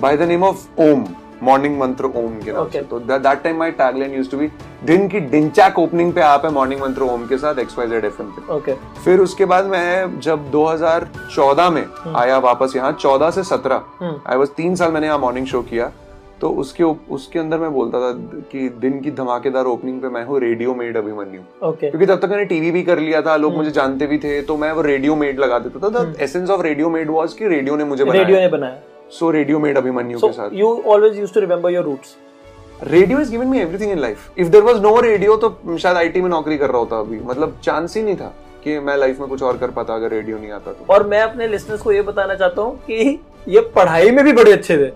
[0.00, 1.04] By the name of Om
[1.44, 4.50] morning Mantra Om के नाम से। तो that time my tagline used to be
[4.84, 8.52] दिन की डिंचैक ओपनिंग पे आप है मॉर्निंग मंत्र ओम के साथ XYZ FM पे.
[8.54, 11.84] ओके फिर उसके बाद मैं जब 2014 में
[12.16, 15.62] आया वापस यहाँ 14 से 17 हम्म। आई वाज तीन साल मैंने यहाँ मॉर्निंग शो
[15.64, 15.92] किया
[16.40, 18.12] तो उसके उसके अंदर मैं बोलता था
[18.52, 22.30] कि दिन की धमाकेदार ओपनिंग पे मैं हूँ रेडियो मेड अभिमन्यु ओके क्योंकि तब तक
[22.30, 25.16] मैंने टीवी भी कर लिया था लोग मुझे जानते भी थे तो मैं वो रेडियो
[25.16, 28.24] मेड लगा देता था। The essence of radio made was कि रेडियो ने मुझे रेडियो
[28.26, 31.70] बनाया ने बनाया। So radio made Abhimanyu so के साथ you always used to remember
[31.70, 32.16] your roots
[32.82, 36.20] radio is given me everything in life if there was no radio तो शायद आईटी
[36.20, 38.32] में नौकरी कर रहा होता अभी। मतलब चांस ही नहीं था
[38.64, 41.20] कि मैं लाइफ में कुछ और कर पाता अगर रेडियो नहीं आता तो। और मैं
[41.22, 44.90] अपने लिसनर्स को ये बताना चाहता हूँ कि ये पढ़ाई में भी बड़े अच्छे थे।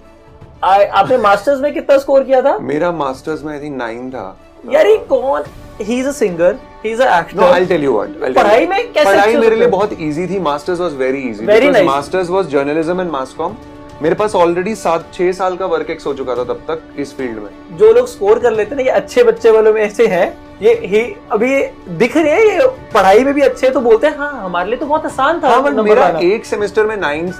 [0.64, 2.58] आ, आपने मास्टर्स में कितना स्कोर किया था?
[2.58, 4.36] मेरा मास्टर्स में आई थिंक नाइन था।
[4.72, 5.42] यार ये कौन?
[5.80, 8.92] He is a singer he is a no I actor tell you what पढ़ाई में
[8.92, 13.00] कैसे पढ़ाई मेरे लिए बहुत इजी थी masters was very easy because masters was journalism
[13.00, 13.56] and mass comm
[14.02, 17.16] मेरे पास ऑलरेडी सात छह साल का वर्क एक्स हो चुका था तब तक इस
[17.16, 20.06] फ़ील्ड में। जो लोग स्कोर कर लेते हैं ना ये अच्छे बच्चे वालों में ऐसे
[20.06, 20.26] हैं
[20.62, 21.00] ये ही
[21.32, 24.32] अभी ये दिख रहे हैं ये पढ़ाई में भी अच्छे हैं, तो बोलते हैं हाँ
[24.44, 27.32] हमारे लिए तो बहुत आसान था हाँ बट मेरा एक सेमेस्टर में नाइन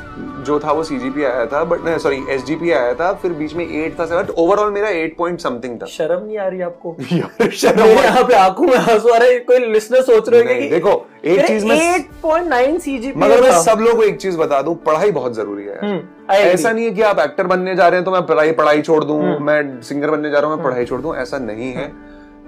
[0.46, 3.98] जो था वो सीजीपी आया था बट सॉरी एसजीपी आया था फिर बीच में एट
[4.00, 6.96] था सेवन ओवरऑल मेरा एट पॉइंट समथिंग था। शर्म नहीं आ रही आपको?
[7.52, 11.46] शर्म यहाँ पे आँखों में आँसू आ रहे कोई लिसनर सोच रहे होंगे देखो एक
[11.46, 11.76] चीज़ में
[12.24, 15.78] 8.9 सीजीपीए मगर मैं सब लोगों को एक चीज़ बता दूँ पढ़ाई बहुत ज़रूरी है
[15.80, 16.00] हम्म,
[16.30, 19.02] ऐसा नहीं है कि आप एक्टर बनने जा रहे हैं तो मैं पढ़ाई पढ़ाई छोड़
[19.04, 21.92] दूँ हम्म। मैं सिंगर बनने जा रहा हूँ मैं पढ़ाई छोड़ दूँ ऐसा नहीं है।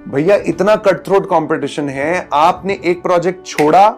[0.09, 3.89] भैया इतना कट थ्रोट कॉम्पिटिशन है आपने एक प्रोजेक्ट छोड़ा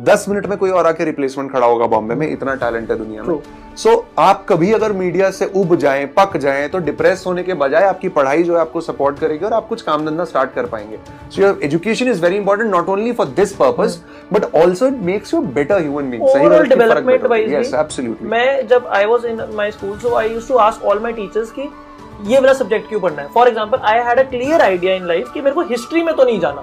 [0.00, 3.22] दस मिनट में कोई और आके रिप्लेसमेंट खड़ा होगा बॉम्बे में इतना टैलेंट है दुनिया
[3.22, 3.38] में.
[3.76, 7.84] सो आप कभी अगर मीडिया से उब जाए पक जाएँ तो डिप्रेस होने के बजाय
[7.84, 10.98] आपकी पढ़ाई जो है आपको सपोर्ट करेगी और आप कुछ काम धंधा स्टार्ट कर पाएँगे
[11.30, 14.00] so your education is very important not only for this purpose
[14.32, 18.30] but also it makes you better human being सही डेवलपमेंट। Wise Yes, absolutely.
[18.30, 21.50] मैं जब I was in my school so I used to ask all my teachers
[21.50, 21.68] कि
[22.24, 25.32] ये वाला subject क्यों पढ़ना है for example I had a clear idea in life
[25.34, 26.62] कि मेरे को हिस्ट्री में तो नहीं जाना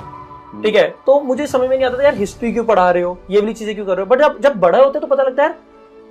[0.62, 0.88] ठीक है?
[1.06, 3.18] तो मुझे समझ में नहीं आता था यार हिस्ट्री क्यों पढ़ा रहे हो?
[3.30, 4.10] ये वाली चीज़ें क्यों कर रहे हो?
[4.10, 5.56] बट जब जब बड़ा होते तो पता लगता है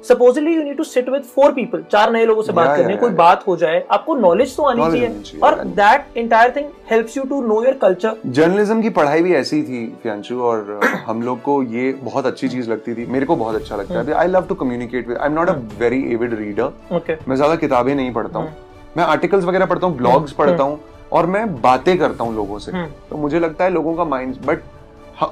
[0.05, 2.93] supposedly you need to sit with four people चार नए लोगों से बात Yeah, करनी
[2.93, 3.15] है yeah, कोई.
[3.17, 5.41] बात हो जाए आपको नॉलेज तो आनी चाहिए.
[5.43, 9.63] और that entire thing helps you to know your culture journalism की पढ़ाई भी ऐसी
[9.63, 13.55] थी फियांशु और हम लोग को ये बहुत अच्छी चीज़ लगती थी। मेरे को बहुत
[13.55, 17.19] अच्छा लगता है। I love to communicate with I am not a very avid reader
[17.29, 18.53] मैं ज़्यादा किताबें नहीं पढ़ता हूँ।
[18.97, 20.81] मैं आर्टिकल्स वगैरह पढ़ता हूँ ब्लॉग्स पढ़ता हूँ।
[21.13, 24.37] और मैं बातें करता हूँ लोगों से। हम्म। तो मुझे लगता है लोगों का माइंड
[24.47, 24.63] बट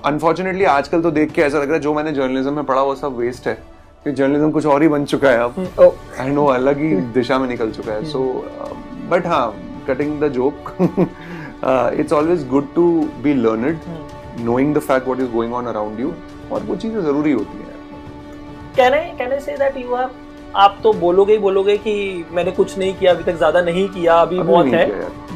[0.07, 2.95] अनफॉर्चुनेटली आजकल तो देख के ऐसा लग रहा है जो मैंने जर्नलिज्म में पढ़ा वो
[2.95, 3.55] सब वेस्ट है।
[4.05, 5.55] कि जर्नलिज्म कुछ और ही बन चुका है अब।
[6.19, 8.21] एंड वो अलग ही दिशा में निकल चुका है। सो
[9.11, 9.55] बट हाँ
[9.89, 10.71] cutting the joke
[12.01, 12.85] it's always good to
[13.23, 16.13] be learn learned knowing the fact what is going on around you
[16.53, 17.69] और वो चीज़ें ज़रूरी होती हैं।
[18.77, 20.11] Can I can I say that you have
[20.57, 24.15] आप तो बोलोगे ही बोलोगे कि मैंने कुछ नहीं किया अभी तक ज़्यादा नहीं किया
[24.23, 24.87] अभी अभी बहुत है।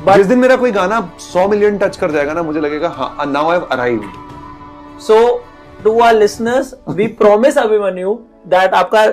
[0.07, 3.27] But- जिस दिन मेरा कोई गाना 100 मिलियन टच कर जाएगा ना मुझे लगेगा हाँ
[3.27, 5.19] now I have arrived so
[5.85, 8.15] to our listeners we promise Abhimanyu
[8.47, 9.07] that आपका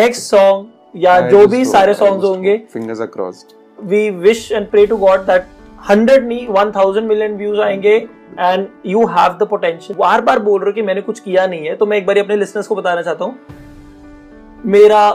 [0.00, 0.66] नेक्स्ट सॉन्ग
[0.96, 4.96] या I जो भी सारे सॉन्ग्स होंगे fingers are crossed we wish and pray to
[4.96, 5.46] god that
[5.90, 7.96] hundred नहीं वन थाउज़ेंड मिलियन व्यूज़ आएँगे
[8.40, 11.66] and you have the potential बार बार बोल रहे हो कि मैंने कुछ किया नहीं
[11.66, 13.38] है तो मैं एक बार अपने लिसनर्स को बताना चाहता हूँ
[14.66, 15.10] मेरा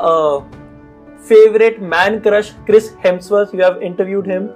[1.27, 4.49] favourite man crush Chris Hemsworth you have interviewed him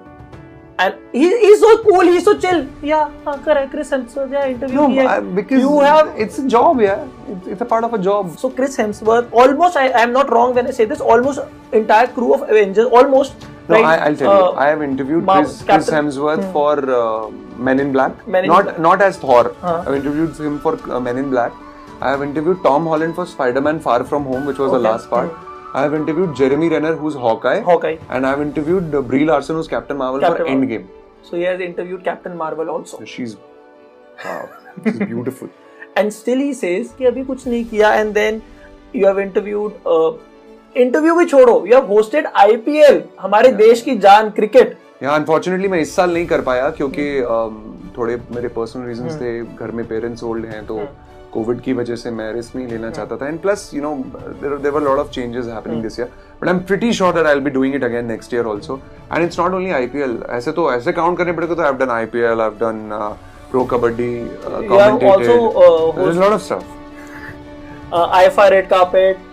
[0.81, 5.59] and he is so cool he so chill yeah कर क्रिस हेम्सवर्थ या इंटरव्यू किया
[5.59, 6.95] you have it's a job या
[7.29, 10.65] it's a part of a job so Chris Hemsworth almost I am not wrong when
[10.65, 13.85] I say this almost entire crew of Avengers almost No, right.
[13.85, 14.57] I, I'll tell uh, you.
[14.57, 16.51] I have interviewed Mar- Chris, Chris Hemsworth hmm.
[16.53, 18.27] for uh, Men in Black.
[18.27, 18.79] Men in not Black.
[18.79, 19.55] not as Thor.
[19.61, 19.83] Huh.
[19.85, 21.51] I've interviewed him for uh, Men in Black.
[21.99, 24.77] I have interviewed Tom Holland for Spider-Man: Far From Home, which was okay.
[24.77, 25.31] the last part.
[25.73, 27.61] I have interviewed Jeremy Renner, who's Hawkeye.
[27.61, 30.67] Hawkeye And I have interviewed uh, Brie Larson, who's Captain Marvel Captain for Marvel.
[30.67, 30.87] Endgame.
[31.23, 33.35] so he has interviewed Captain Marvel also She's
[34.25, 34.49] wow,
[34.83, 35.49] she's beautiful.
[35.97, 38.41] and still he says कि अभी कुछ नहीं किया and then
[38.93, 40.11] you have interviewed uh,
[40.75, 43.57] interview भी छोड़ो you have hosted IPL हमारे yeah.
[43.57, 47.57] देश की जान क्रिकेट यहाँ अनफॉर्चुनेटली मैं इस साल नहीं कर पाया क्योंकि um,
[47.97, 50.79] थोड़े मेरे पर्सनल रीजंस हम्म। थे घर में पेरेंट्स ओल्ड हैं तो
[51.33, 53.27] कोविड की वजह से मैं रिस्क नहीं लेना चाहता था.
[53.27, 53.93] And plus you know
[54.41, 56.09] there were lot of changes happening this year
[56.41, 58.79] but I am pretty sure that I will be doing it again next year also
[59.13, 61.91] and it's not only IPL ऐसे तो ऐसे count करने पड़ेगा तो I have done
[61.91, 62.89] IPL I have done
[63.51, 64.13] pro kabaddi
[66.09, 69.25] is lot of stuff IFR red carpet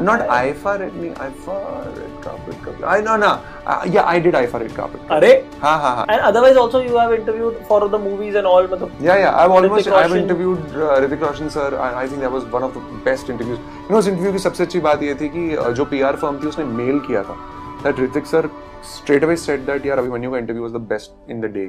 [0.00, 1.56] not IFA red, me IFA
[1.96, 2.60] red carpet.
[2.66, 2.86] carpet.
[2.92, 3.30] I no no.
[3.66, 5.08] Uh, yeah, I did IFA red carpet.
[5.18, 5.32] अरे
[5.64, 6.04] Ha ha ha.
[6.14, 9.40] and otherwise also you have interviewed for the movies and all मतलब Yeah, yeah.
[9.44, 11.66] I've almost I've interviewed uh, Hrithik Roshan sir.
[11.88, 13.64] I, I think that was one of the best interviews.
[13.72, 16.42] You know, उस interview की सबसे अच्छी बात ये थी कि uh, जो PR firm
[16.44, 17.40] थी उसने mail किया था
[17.82, 18.44] that Hrithik sir
[18.94, 21.68] straight away said that यार अभिमन्यु का interview was the best in the day.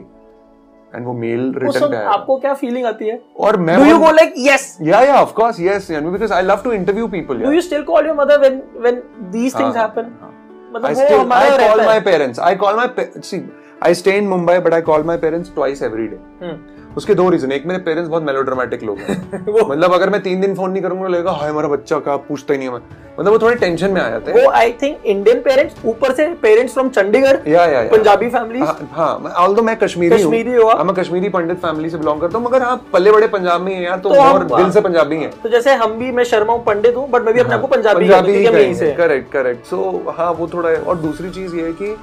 [0.93, 4.11] And वो written वक्त पे आपको क्या फीलिंग आती है और मैं do you go
[4.11, 7.41] like yes Yeah, yeah, of course, yes, Yanvi, because I love to interview people.
[7.41, 7.51] Do.
[7.51, 10.31] You still call your mother when when these things हाँ, हैपन हाँ.
[10.74, 12.38] मतलब I वो still हमारा I call रहता my है parents.
[12.50, 13.40] I call my pa- see.
[13.88, 16.18] I stay in Mumbai, but I call my parents twice every day.
[16.42, 19.15] हम्म, उसके दो reason एक मेरे पेरेंट्स बहुत मेलोड्रामेटिक लोग हैं।
[19.69, 22.57] मतलब अगर मैं तीन दिन फ़ोन नहीं करूँगा लगेगा हाय हमारा बच्चा का पूछता ही
[22.57, 22.81] नहीं है मैं
[23.19, 26.27] मतलब वो थोड़े टेंशन में आ जाते हैं। वो आई थिंक इंडियन पेरेंट्स ऊपर से
[26.41, 30.77] पेरेंट्स फ्रॉम चंडीगढ़ या या पंजाबी फैमिली हाँ, ऑल्दो मैं कश्मीरी हूँ कश्मीरी हो आप?
[30.77, 33.81] हाँ, मैं कश्मीरी पंडित फैमिली से बिलोंग करता हूँ मगर हाँ पल्ले बड़े पंजाब में
[33.81, 36.63] यार तो, तो और दिल से पंजाबी हैं। तो जैसे हम भी मैं शर्मा हूँ
[36.63, 40.47] पंडित हूँ बट मैं भी अपने आप को पंजाबी हम करेक्ट करेक्ट सो। हाँ वो
[40.47, 41.95] थोड़ा है। और दूसरी चीज़ ये है कि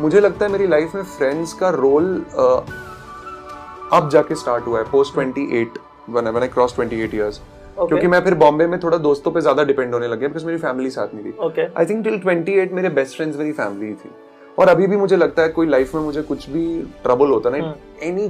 [0.00, 2.04] मुझे लगता है मेरी लाइफ में फ्रेंड्स का रोल
[3.92, 5.78] अब जाके स्टार्ट हुआ है post 28
[6.14, 7.40] when I when I crossed 28 years
[7.76, 7.88] Okay.
[7.88, 10.90] क्योंकि मैं फिर बॉम्बे में थोड़ा दोस्तों पे ज़्यादा डिपेंड होने लगे बिकॉज़ मेरी फैमिली
[10.90, 14.10] साथ नहीं थी। आई थिंक टिल 28 मेरे बेस्ट फ्रेंड्स मेरी फैमिली ही थी।
[14.58, 16.66] और अभी भी मुझे लगता है कोई लाइफ में मुझे कुछ भी
[17.02, 18.28] ट्रबल होता ना। एनी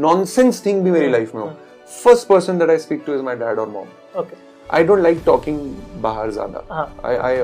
[0.00, 1.48] नॉनसेंस थिंग भी मेरी लाइफ में हो।
[2.04, 4.36] First person that I speak to is my dad और mom okay
[4.74, 5.58] I don't like talking
[6.02, 6.60] बाहर ज़्यादा।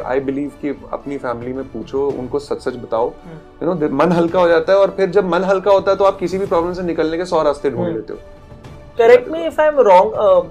[0.07, 4.13] आई बिलीव कि अपनी फैमिली में पूछो उनको सच सच बताओ। हम्म। यू नो मन
[4.13, 6.47] हल्का हो जाता है और फिर जब मन हल्का होता है तो आप किसी भी
[6.47, 8.19] प्रॉब्लम से निकलने के सौ रास्ते ढूंढ हम्म। लेते हो।
[8.99, 10.51] Correct me if I am wrong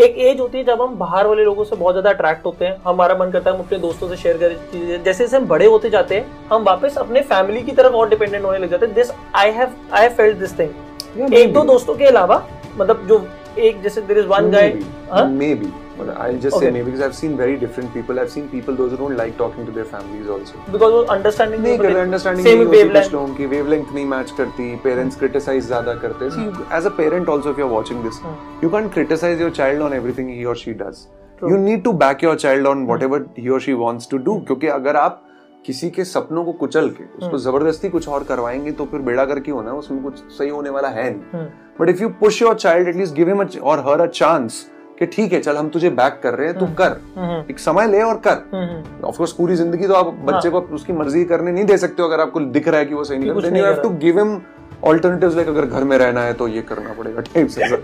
[0.00, 2.76] एक एज होती है जब हम बाहर वाले लोगों से बहुत ज़्यादा अट्रैक्ट होते हैं।
[2.84, 5.66] हमारा मन करता है हम अपने दोस्तों से शेयर करें चीज़ें। जैसे जैसे हम बड़े
[5.66, 8.94] होते जाते हैं हम वापस अपने फैमिली की तरफ़ और डिपेंडेंट होने लग जाते हैं।
[8.94, 12.42] This I have I have felt this thing एक दो दोस्तों के अलावा
[12.76, 13.26] मतलब जो
[13.58, 14.68] एक जैसे देयर इज़ वन गाय
[15.10, 15.24] हाँ?
[15.30, 18.20] maybe but I'll just say maybe because I've seen very different people.
[18.20, 20.58] I've seen people those who don't like talking to their families also.
[20.72, 24.74] Because वो अंडरस्टैंडिंग नहीं करते अंडरस्टैंडिंग सेम नहीं कुछ लोगों की wavelength नहीं match करती
[24.84, 28.64] पेरेंट्स क्रिटिसाइज ज़्यादा करते हैं as a parent also if you are watching this Hmm.
[28.64, 31.06] You can criticise your child on everything he or she does
[31.40, 31.50] True.
[31.50, 34.66] You need to back your child on whatever he or she wants to do क्योंकि
[34.78, 35.22] अगर आप
[35.66, 37.44] किसी के सपनों को कुचल के उसको Hmm.
[37.44, 41.08] ज़बरदस्ती कुछ और करवाएँगे तो फिर बेड़ा करके होना उसमें कुछ सही होने वाला है
[41.10, 41.46] नहीं
[41.80, 44.64] but if you push your child at least give him or her a chance
[45.00, 47.86] कि ठीक है चल हम तुझे बैक कर रहे हैं तू कर। हम्म, एक समय
[47.88, 51.24] ले और कर। हम्म, ऑफ़ कोर्स पूरी ज़िंदगी तो आप बच्चे हाँ। को उसकी मर्ज़ी
[51.24, 53.56] करने नहीं दे सकते हो अगर आपको दिख रहा है कि वो सही नहीं then
[53.56, 54.40] you have to give him
[54.84, 57.82] alternatives like अगर घर में रहना है तो ये करना पड़ेगा टाइप से।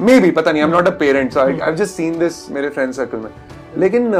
[0.00, 2.50] मे बी पता नहीं I am not a parent so I have just seen this
[2.50, 3.30] मेरे फ्रेंड सर्कल में।
[3.78, 4.10] लेकिन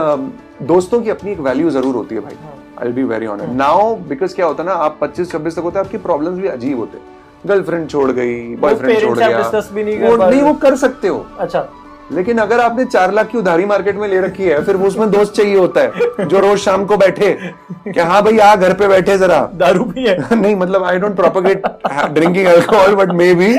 [0.64, 2.36] दोस्तों की अपनी एक वैल्यू ज़रूर होती है भाई
[2.78, 5.78] I be very honest now because क्या होता है ना आप 25 26 तक होते
[5.78, 7.14] हैं आपकी प्रॉब्लम्स भी अजीब होते हैं।
[7.46, 11.68] गर्लफ्रेंड छोड़ गई बॉयफ्रेंड छोड़ गया। वो नहीं वो कर सकते हो। अच्छा।
[12.12, 15.32] लेकिन अगर आपने चार लाख की उधारी मार्केट में ले रखी है फिर उसमें दोस्त
[15.34, 17.30] चाहिए होता है जो रोज शाम को बैठे
[17.86, 21.16] कि हाँ भाई आ घर पे बैठे जरा। दारू भी है नहीं मतलब I don't
[21.16, 21.66] propagate
[22.14, 23.52] drinking alcohol but maybe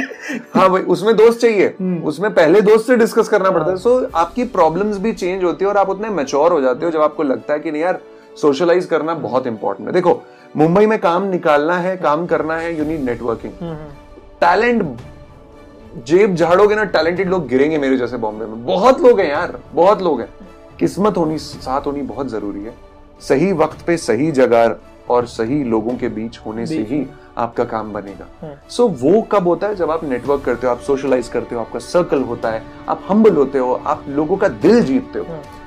[0.55, 4.43] हाँ भाई उसमें दोस्त चाहिए। उसमें पहले दोस्त से डिस्कस करना पड़ता है। सो आपकी
[4.55, 7.53] प्रॉब्लम्स भी चेंज होती है और आप उतने मेच्योर हो जाते हो जब आपको लगता
[7.53, 7.99] है कि नहीं यार
[8.41, 10.21] सोशलाइज करना बहुत इंपॉर्टेंट है। देखो
[10.57, 13.75] मुंबई में काम निकालना है काम करना है you need networking hmm,
[14.41, 14.83] talent
[15.97, 20.01] जेब झाड़ोगे ना टैलेंटेड लोग गिरेंगे मेरे जैसे बॉम्बे में। बहुत लोग हैं यार बहुत
[20.01, 20.29] लोग हैं।
[20.79, 22.73] किस्मत होनी साथ होनी बहुत ज़रूरी है।
[23.21, 24.75] सही वक्त पे सही जगह
[25.09, 27.05] और सही लोगों के बीच होने से ही
[27.37, 29.75] आपका काम बनेगा। सो so, वो कब होता है?
[29.75, 33.35] जब आप नेटवर्क करते हो आप सोशलाइज करते हो आपका सर्कल होता है आप हम्बल
[33.35, 35.25] होते हो आप लोगों का दिल जीतते हो।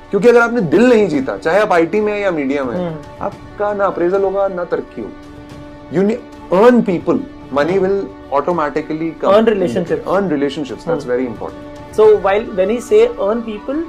[0.09, 3.73] क्योंकि अगर आपने दिल नहीं जीता चाहे आप आईटी में हैं या मीडिया में आपका
[3.73, 6.17] ना अप्रेजल होगा ना तरक्की होगी।
[6.53, 7.19] Earn people
[7.57, 7.97] money will
[8.37, 10.07] automatically come Earn relationships.
[10.15, 11.13] earn relationships that's Hmm.
[11.13, 13.83] very important so while when he से अर्न पीपल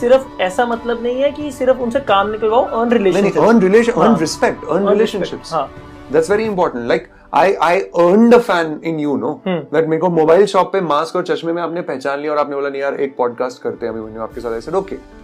[0.00, 4.16] सिर्फ़ ऐसा मतलब नहीं है कि सिर्फ़ उनसे काम निकलवाओ अर्न रिलेशनशिप earn earn हाँ.
[4.24, 5.68] respect earn relationships हाँ
[6.12, 9.58] that's very important like I I earned a fan in you no Hmm.
[9.74, 12.56] that मेरे को मोबाइल शॉप पे मास्क और चश्मे में आपने पहचान लिया और आपने
[12.56, 15.17] बोला नहीं यार एक पॉडकास्ट करते हैं अभिमन्यु आपके साथ ऐसे okay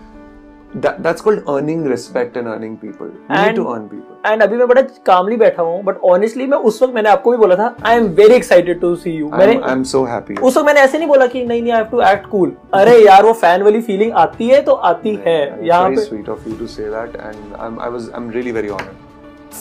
[0.83, 3.07] that that's called earning respect and earning people.
[3.07, 4.17] You need to earn people.
[4.27, 7.37] And अभी मैं बड़ा कामली बैठा हूँ बट ऑनेस्टली मैं उस वक्त मैंने आपको भी
[7.37, 10.39] बोला था I am very excited to see you मैंने I'm, I'm so happy.
[10.41, 12.97] उस वक्त मैंने ऐसे नहीं बोला कि नहीं नहीं I have to act cool अरे
[13.05, 16.57] यार वो फ़ैन वाली फीलिंग आती है तो आती है। यहाँ very sweet of you
[16.63, 19.03] to say that and I'm I was I'm really very honored.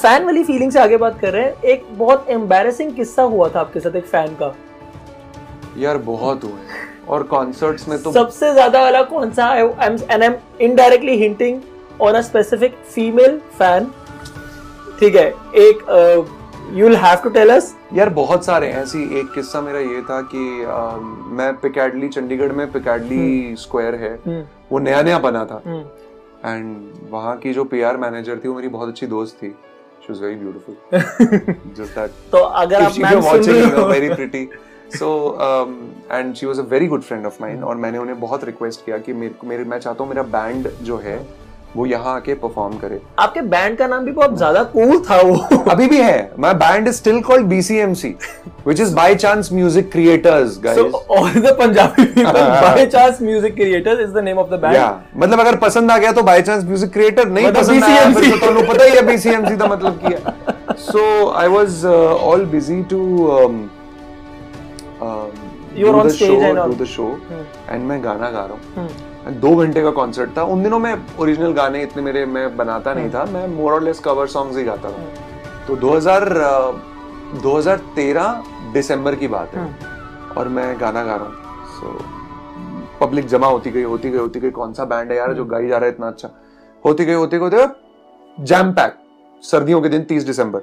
[0.02, 3.60] Fan वाली फीलिंग से आगे बात कर रहे हैं एक बहुत एम्बेरसिंग किस्सा हुआ था
[3.60, 4.54] आपके साथ एक फ़ैन का।
[5.78, 10.28] यार बहुत हुए हैं। और कॉन्सर्ट्स में तो सबसे ज़्यादा वाला कौन सा and I
[10.28, 11.62] am indirectly hinting
[12.02, 13.92] on a specific female fan
[15.00, 15.84] ठीक है एक
[16.74, 20.02] you will have to tell us यार बहुत सारे हैं। ऐसी एक किस्सा मेरा ये
[20.02, 20.98] था कि अ,
[21.38, 24.42] मैं पिकैडली चंडीगढ़ में पिकैडली स्क्वायर है। हुँ.
[24.72, 25.62] वो नया नया बना था।
[26.46, 29.50] एंड वहाँ की जो पीआर मैनेजर थी वो मेरी बहुत अच्छी दोस्त थी।
[30.02, 30.76] She was very beautiful
[31.78, 34.46] just that तो अगर आप मैम you're सुन रहे हो। very pretty.
[34.93, 38.45] so um, and she was a very good friend of mine और मैंने उन्हें बहुत
[38.45, 41.19] रिक्वेस्ट किया कि मेरे मेरे मैं चाहता हूँ मेरा बैंड जो है
[41.77, 45.59] वो यहाँ आके परफॉर्म करे आपके बैंड का नाम भी बहुत ज्यादा कूल था वो
[45.71, 48.13] अभी भी है my band is still called BCMC
[48.69, 53.55] which is by chance music creators guys So all the Punjabi people, by chance music
[53.57, 54.79] creators is the name of the band.
[54.79, 58.05] yeah मतलब अगर पसंद आ गया तो बाय चांस म्यूजिक क्रिएटर नहीं मतलब पसंद आया
[58.05, 61.05] BCMC फिर तो ਤੁਹਾਨੂੰ पता ही है BCMC का मतलब क्या है so
[61.37, 62.83] I was uh, all busy
[65.04, 65.32] um,
[67.10, 67.74] Hmm.
[67.74, 69.32] and मैं गाना गा रहा हूँ। Hmm.
[69.34, 73.10] दो घंटे का कॉन्सर्ट था। उन दिनों मैं ओरिजिनल गाने इतने मेरे मैं बनाता नहीं
[73.10, 75.06] था। मैं मोर और लेस कवर सॉन्ग्स ही गाता था।
[75.68, 76.72] तो 2000 अ,
[77.42, 79.76] 2013 दिसंबर की बात है।
[80.38, 81.34] और मैं गाना गा रहा हूँ।
[81.66, 82.06] सो
[83.06, 85.68] पब्लिक जमा होती गई होती गई होती गई। कौन सा बैंड है यार जो गाई
[85.68, 86.30] जा रहा है इतना अच्छा?
[86.86, 87.68] होती गई होती गई
[88.40, 88.96] जैम पैक
[89.44, 90.62] सर्दियों के दिन 30 दिसंबर।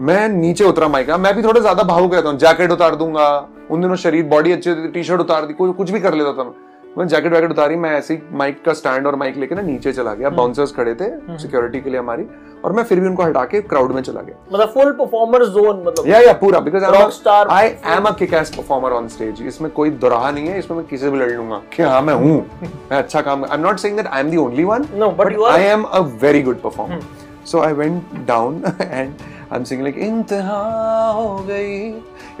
[0.00, 3.80] मैं नीचे उतरा माइक मैं। भी थोड़ा ज़्यादा भावुक रहता हूँ। जैकेट उतार दूँगा। उन
[3.82, 6.52] दिनों शरीर बॉडी अच्छी होती थी टी शर्ट उतार दी कुछ भी कर लेता था।
[6.98, 9.92] मैं जैकेट वैकेट उतारी मैं ऐसे ही माइक का स्टैंड और माइक लेके ना नीचे
[9.92, 12.26] चला गया। बाउंसर्स खड़े थे सिक्योरिटी के लिए हमारी
[12.64, 15.82] और मैं फिर भी उनको हटा के क्राउड में चला गया। मतलब फुल परफॉर्मर जोन
[15.86, 17.46] मतलब या या पूरा because Rockstar.
[17.50, 20.86] I am a kick ass performer on stage इसमें कोई दोराहा नहीं है इसमें मैं
[20.86, 22.38] किसी से भी लड़ लूँगा। कि हाँ मैं हूँ?
[22.62, 25.52] मैं अच्छा काम I am not saying that I am the only one you are-
[25.52, 27.00] I am a very good performer
[27.46, 29.14] so I went down and
[29.54, 31.76] I am singing like इंतहा हो गई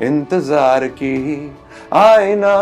[0.06, 1.52] इंतज़ार की
[1.92, 2.54] आए ना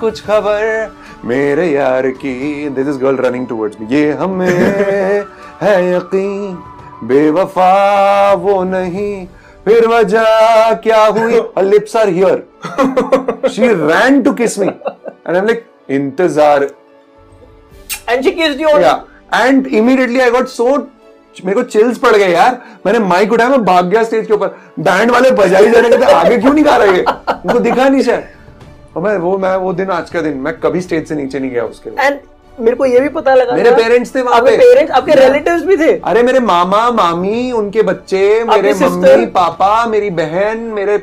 [0.00, 0.92] कुछ खबर
[1.24, 4.46] मेरे यार की। This is girl running towards me ये हमें
[5.62, 6.58] है यकीन
[7.08, 9.26] बेवफा वो नहीं।
[9.64, 11.40] फिर वजह क्या हुई?
[11.70, 14.72] Lips are are she ran to kiss kiss me.
[15.26, 16.68] And i'm like इंतज़ार.
[18.08, 19.00] And she kissed you yeah.
[19.44, 20.68] And immediately i got so
[21.44, 24.48] मेरे को चिल्स पड़ गए यार। मैंने माइक उठाया, मैं भाग गया स्टेज के ऊपर।
[24.80, 27.00] बैंड वाले बजाई जाने के आगे क्यों नहीं गा रहे?
[27.00, 28.24] उनको दिखा नहीं शायद।
[28.96, 31.50] और मैं वो मैं वो दिन, आज का दिन, मैं कभी स्टेज से नीचे नहीं
[31.50, 32.18] गया उसके एंड
[32.60, 35.76] मेरे को ये भी पता लगा मेरे parents थे वहाँ पे। पेरेंट्स आपके रिलेटिव्स भी
[35.76, 35.92] थे?
[36.00, 41.02] अरे मेरे मामा मामी उनके बच्चे मेरे मम्मी पापा मेरी बहन मेरे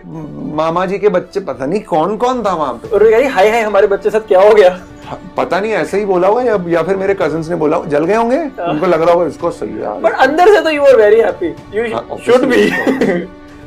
[0.56, 3.62] मामा जी के बच्चे पता नहीं कौन कौन था वहाँ पे। और यार हाय हाय
[3.62, 4.70] हमारे बच्चे साथ क्या हो गया?
[5.38, 8.16] पता नहीं ऐसे ही बोला होगा या, या फिर मेरे कजिन्स ने बोला जल गए
[8.16, 8.38] होंगे?
[8.64, 11.54] उनको लग रहा होगा इसको सही है बट अंदर से तो you are very happy
[11.78, 12.62] you हाँ, शुड बी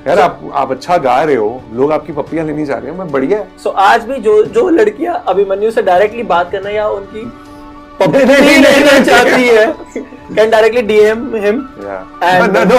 [0.07, 3.11] यार आप आप अच्छा गा रहे हो। लोग आपकी पप्पियाँ लेने जा रहे हैं मैं
[3.11, 7.21] बढ़िया। है। सो आज भी जो जो लड़कियाँ अभिमन्यु से डायरेक्टली बात करना या उनकी
[8.03, 9.67] नहीं, लेना चाहती है
[10.35, 11.61] can directly DM him
[12.55, 12.79] No, no,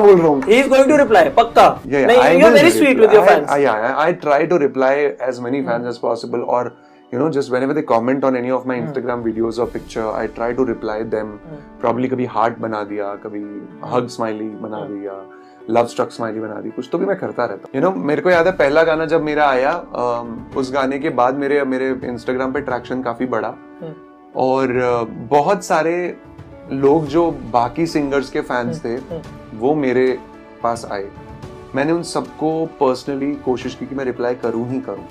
[0.00, 3.14] बोल रहा हूँ he is going to reply पक्का नहीं you are very sweet with
[3.14, 3.60] your fans I,
[4.06, 4.94] I try to reply
[5.28, 6.72] as many fans as possible, or
[7.12, 10.26] you know, just whenever they comment on any of my Instagram videos or picture, I
[10.38, 11.28] try to reply them.
[11.84, 13.42] Probably कभी heart बना दिया, कभी
[13.92, 14.48] hug smiley
[16.40, 17.74] बना दी, कुछ तो भी मैं करता रहता हूँ.
[17.74, 21.10] You know, मेरे को याद है पहला गाना जब मेरा आया, um, उस गाने के
[21.10, 23.54] बाद मेरे मेरे Instagram पे traction काफ़ी बढ़ा
[24.36, 24.72] और
[25.30, 26.16] बहुत सारे
[26.72, 28.96] लोग जो बाकी सिंगर्स के फैंस थे
[29.56, 30.06] वो मेरे
[30.62, 31.08] पास आए।
[31.74, 35.06] मैंने उन सबको पर्सनली कोशिश की कि मैं रिप्लाई करूँ ही करूँ।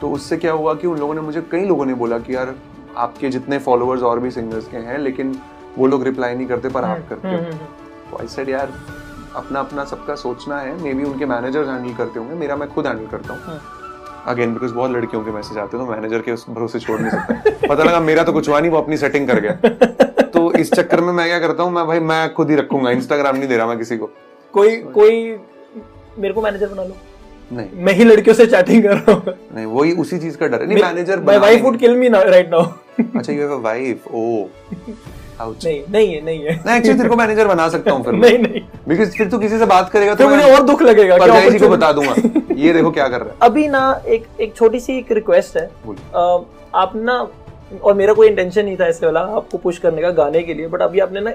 [0.00, 2.54] तो उससे क्या हुआ कि उन लोगों ने मुझे कई लोगों ने बोला कि यार
[2.96, 5.36] आपके जितने फॉलोअर्स और भी सिंगर्स के हैं लेकिन
[5.78, 7.36] वो लोग रिप्लाई नहीं करते पर आप करते हो।
[8.10, 8.72] तो आई सेड यार
[9.36, 12.86] अपना अपना सबका सोचना है। मे बी उनके मैनेजर्स हैंडल करते होंगे। मेरा मैं खुद
[12.86, 13.60] हैंडल करता हूँ।
[14.28, 17.10] अगेन बिकॉज़ बहुत लड़कियों के मैसेज आते हैं तो मैनेजर के उस भरोसे छोड़ नहीं
[17.10, 20.72] सकता। पता लगा मेरा तो कुछ हुआ नहीं वो अपनी सेटिंग कर गया। तो इस
[20.72, 23.56] चक्कर में मैं क्या करता हूँ मैं भाई मैं खुद ही रखूँगा इंस्टाग्राम नहीं दे
[23.56, 24.10] रहा मैं किसी को।
[24.54, 25.38] कोई कोई
[26.18, 26.96] मेरे को मैनेजर बना लो।
[27.52, 30.62] नहीं। मैं ही लड़कियों से चैटिंग कर रहा हूँ। नहीं वही उसी चीज़ का डर
[30.62, 32.62] है। नहीं manager my wife would kill me right now
[33.16, 34.46] अच्छा you have a wife oh
[35.40, 38.14] ouch नहीं नहीं है नहीं है। मैं एक्चुअली तेरे को मैनेजर बना सकता हूँ फिर
[38.14, 41.50] नहीं नहीं। बिकॉज़ फिर तू किसी से बात करेगा तो मुझे और दुख लगेगा परजाई
[41.50, 42.14] जी को बता दूँगा।
[42.60, 45.64] ये देखो क्या कर रहा है। अभी ना एक एक छोटी सी एक रिक्वेस्ट है।
[46.74, 47.26] आप ना
[47.82, 50.66] और मेरा कोई इंटेंशन नहीं था ऐसे वाला आपको पुश करने का गाने के लिए
[50.68, 51.32] बट अभी आपने ना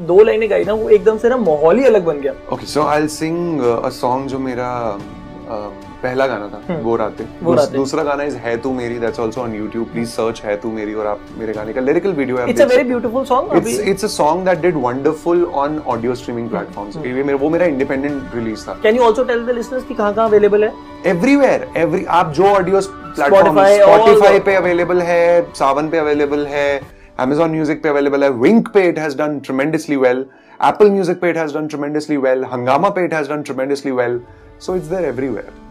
[0.00, 2.82] दो लाइनें गाई ना वो एकदम से ना माहौल ही अलग बन गया। Okay so
[2.82, 7.72] I will sing a song जो मेरा uh, पहला गाना था हम्म। वो रातें। दूस-
[7.72, 10.94] दूसरा गाना इज़ है तू मेरी that's also on YouTube please search है तू मेरी
[10.94, 14.06] और आप मेरे गाने का लिरिकल वीडियो है it's a very beautiful song it's it's
[14.08, 18.34] a song that did wonderful on audio streaming platforms हम्म। ये मेरा वो मेरा इंडिपेंडेंट
[18.34, 20.72] रिलीज़ था। Can you also tell the listeners कि कहाँ कहाँ अवेलेबल है?
[21.06, 26.80] एवरीवेयर एवरी आप जो ऑडियो प्लेटफॉर्म Spotify, पे अवेलेबल है सावन पे अवेलेबल है
[27.20, 30.24] Amazon म्यूज़िक पे अवेलेबल है विंक पे it has done tremendously well
[30.60, 34.20] Apple Music पे it has done tremendously well Hungama पे it has done tremendously well
[34.60, 34.76] so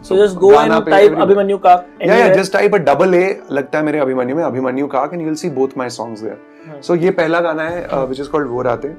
[0.02, 1.74] it's there everywhere so just go and type Abhimanyu का
[2.06, 5.22] या या just type a double A लगता है मेरे अभिमन्यु में Abhimanyu Kak and
[5.22, 8.48] you will see both my songs there so ये पहला गाना है व्हिच इज़ कॉल्ड
[8.50, 8.90] वो रातें।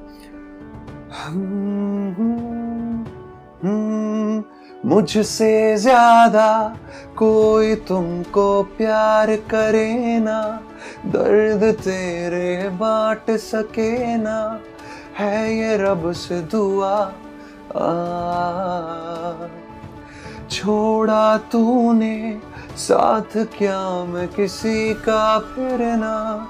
[4.86, 6.76] मुझसे ज़्यादा
[7.16, 10.40] कोई तुमको प्यार करे ना
[11.06, 14.60] दर्द तेरे बांट सके ना
[15.18, 16.94] है ये रब से दुआ।
[17.76, 17.86] आ,
[20.52, 22.40] छोड़ा तूने
[22.76, 26.48] साथ क्या मैं किसी का फिर ना?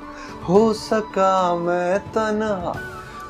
[0.48, 2.72] हो सका मैं तना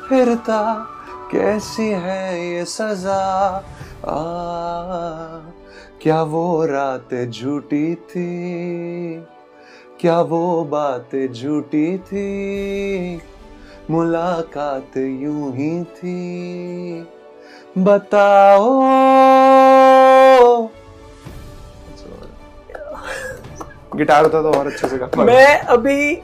[0.08, 0.86] फिरता
[1.32, 3.56] कैसी है ये सजा?
[4.06, 4.22] आ,
[6.02, 8.46] क्या वो रात झूठी थी?
[10.00, 13.22] क्या वो बात झूठी थी?
[13.90, 16.12] मुलाकात यूँ ही थी।
[17.78, 18.70] बताओ।
[23.96, 26.14] गिटार होता तो और अच्छे से गा मैं अभी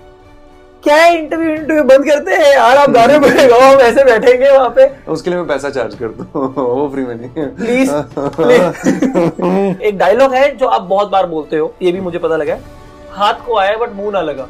[0.85, 2.77] क्या इंटरव्यू इंटरव्यू बंद करते हैं यार?
[2.77, 6.09] आप गाने पे गाओ हम ऐसे बैठेंगे वहाँ पे। उसके लिए मैं पैसा चार्ज कर
[6.09, 6.27] दूँ।
[6.57, 11.73] वो फ्री में नहीं प्लीज़ प्लीज़ एक डायलॉग है जो आप बहुत बार बोलते हो
[11.83, 12.59] ये भी मुझे पता लगा
[13.13, 14.47] हाथ को आया बट मुँह ना लगा।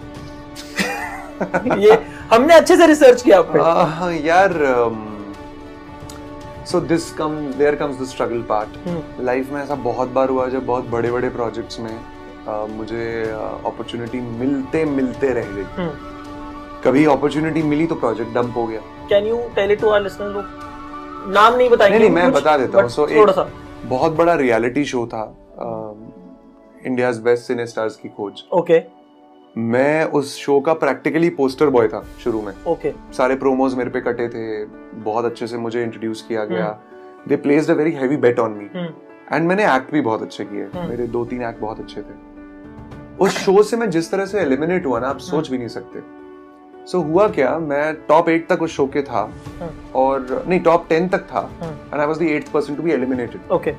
[1.79, 1.99] ये
[2.33, 3.53] हमने अच्छे से रिसर्च किया आप
[4.25, 4.53] यार
[6.71, 10.67] so this come there comes the struggle part life में ऐसा बहुत बार हुआ जब
[10.67, 13.07] बहुत बड़े बड़े प्रोजेक्ट्स में अ, मुझे
[13.67, 19.27] अपॉर्चुनिटी मिलते मिलते रह गई। हम्म। कभी अपॉर्चुनिटी मिली तो प्रोजेक्ट डंप हो गया। Can
[19.27, 20.45] you tell it to our listeners लोग?
[21.35, 23.49] नाम नहीं बताएँगे नहीं नहीं मैं बता देता हूँ। सो थोड़ा सा।
[23.85, 25.23] बहुत बड़ा रियलिटी शो था
[26.87, 28.79] इंडिया बेस्ट सिने स्टार्स की खोज। ओके
[29.57, 33.17] मैं उस शो का प्रैक्टिकली पोस्टर बॉय था शुरू में। Okay okay.
[33.17, 34.65] सारे प्रोमोज मेरे पे कटे थे
[35.03, 36.69] बहुत अच्छे से मुझे इंट्रोड्यूस किया गया।
[37.29, 38.69] They placed a very heavy bet on me
[39.33, 42.15] and मैंने एक्ट भी बहुत अच्छे किए। हम्म। मेरे दो तीन एक्ट बहुत अच्छे थे।
[43.21, 45.69] उस शो से मैं जिस तरह से एलिमिनेट हुआ ना आप हम्म। सोच भी नहीं
[45.69, 46.03] सकते।
[46.87, 49.23] सो हुआ क्या मैं टॉप एट तक उस शो के था।
[49.61, 52.91] हम्म। और नहीं टॉप टेन तक था। And I was the eighth person to be
[52.91, 53.73] eliminated okay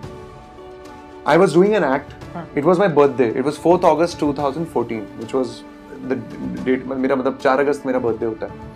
[1.25, 2.11] I was doing an act.
[2.33, 2.45] Hmm.
[2.55, 3.29] It was my birthday.
[3.29, 5.63] It was 4th August 2014, which was
[6.03, 6.15] the
[6.63, 6.85] date.
[6.85, 8.67] मेरा मतलब 4 अगस्त मेरा birthday होता है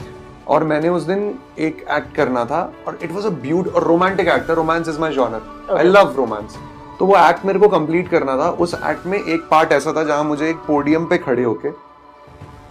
[0.48, 4.28] और मैंने उस दिन एक एक्ट करना था और इट वाज अ ब्यूट और रोमांटिक
[4.28, 6.58] एक्ट था romance is my genre I love romance
[7.00, 10.04] तो वो एक्ट मेरे को कंप्लीट करना था उस एक्ट में एक पार्ट ऐसा था
[10.04, 11.70] जहाँ मुझे एक पोडियम पे खड़े होके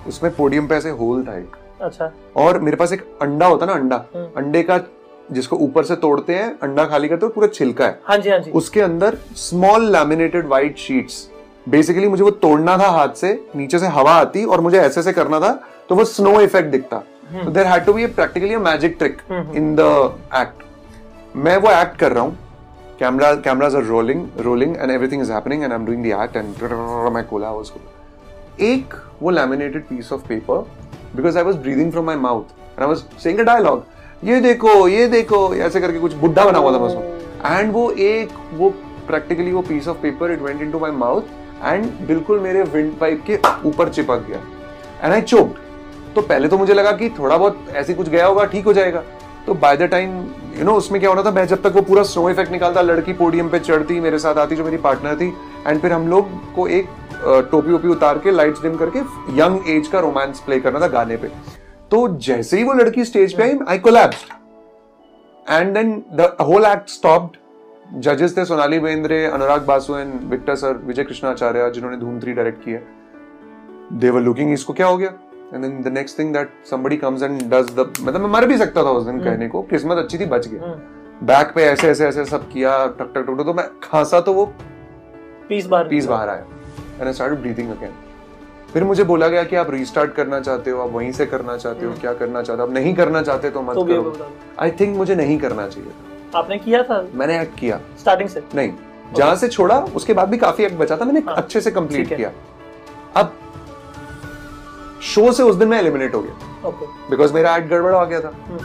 [0.08, 3.72] उसमें पोडियम पे ऐसे होल था एक अच्छा और मेरे पास एक अंडा होता ना
[3.72, 4.78] अंडा हम्म। अंडे का
[5.32, 8.38] जिसको ऊपर से तोड़ते हैं अंडा खाली करते हैं पूरा छिलका है। हाँ जी हाँ
[8.38, 11.28] जी। उसके अंदर small laminated white sheets
[11.68, 15.12] basically मुझे वो तोड़ना था हाथ से नीचे से हवा आती और मुझे ऐसे से
[15.12, 15.52] करना था
[15.88, 17.02] तो वो स्नो इफ़ेक्ट दिखता।
[17.48, 19.18] There had to be practically magic trick.
[19.56, 19.80] In the
[20.36, 22.38] act मैं वो एक्ट कर रहा हूँ।
[22.98, 26.36] Camera cameras are rolling rolling and everything is happening and I am doing the act
[26.36, 27.80] and मैं खोला उसको।
[28.64, 30.66] एक वो laminated piece of paper
[31.16, 33.84] because I was breathing from my mouth and I was saying a dialogue
[34.22, 38.30] ये देखो ये देखो, ऐसे करके कुछ बुढ़ा बना हुआ था उसमें एंड वो एक,
[38.52, 38.68] वो
[39.06, 41.22] प्रैक्टिकली वो piece of paper it went into my mouth
[41.64, 44.38] and बिल्कुल मेरे विंड पाइप के ऊपर चिपक गया।
[45.02, 48.44] एंड आई चोक्ड तो पहले तो मुझे लगा कि थोड़ा बहुत ऐसे कुछ गया होगा,
[48.44, 49.02] ठीक हो जाएगा।
[49.46, 50.10] तो by the time
[50.58, 53.12] you know उसमें क्या होना था, मैं जब तक वो पूरा स्नो इफ़ेक्ट निकालता, लड़की
[53.12, 55.32] पोडियम पे चढ़ती, मेरे साथ आती जो मेरी पार्टनर थी
[55.66, 56.88] एंड फिर हम लोग को एक
[57.50, 58.98] टोपी वोपी उतार के लाइट्स डिम करके
[59.40, 61.30] यंग एज का रोमांस प्ले करना था गाने पे।
[61.92, 64.32] तो जैसे ही वो लड़की स्टेज पे आई I collapsed
[65.46, 67.36] and then the whole act stopped
[68.00, 72.64] जजेस थे Sonali Bendre Anurag Basu and Victor sir Vijay Krishnacharya जिन्होंने धूम थ्री डायरेक्ट
[72.64, 72.78] किया.
[73.92, 75.08] दे वर लुकिंग इसको क्या हो गया?
[75.54, 78.56] And then the next thing that somebody comes and does the मतलब मैं मर भी
[78.58, 80.74] सकता था उस दिन कहने को किस्मत अच्छी थी बच गया.
[81.24, 84.46] बैक पे ऐसे ऐसे ऐसे सब किया टक टक टक तो मैं खांसा तो वो
[85.48, 86.46] पीस बाहर पीस बाहर आया.
[86.98, 87.92] And I started breathing again
[88.72, 91.86] फिर मुझे बोला गया कि आप रीस्टार्ट करना चाहते हो आप वहीं से करना चाहते
[91.86, 92.68] हो क्या करना चाहते हो?
[92.68, 96.38] आप नहीं करना चाहते तो मत तो करो। आई थिंक मुझे नहीं करना चाहिए था।
[96.38, 97.08] आपने किया था?
[97.14, 98.42] मैंने एक्ट किया। स्टार्टिंग से?
[98.54, 98.72] नहीं।
[99.16, 102.16] जहाँ से छोड़ा उसके बाद भी काफ़ी एक्ट बचा था। मैंने हाँ, अच्छे से कंप्लीट
[102.16, 102.32] किया।
[103.16, 103.32] अब
[105.02, 106.70] शो से उस दिन मैं एलिमिनेट हो गया।
[107.10, 108.58] बिकॉज़ मेरा एक्ट गड़बड़ हो गया था। हम्म।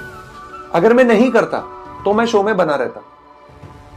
[0.74, 1.58] अगर मैं नहीं करता
[2.06, 3.02] तो मैं शो में बना रहता।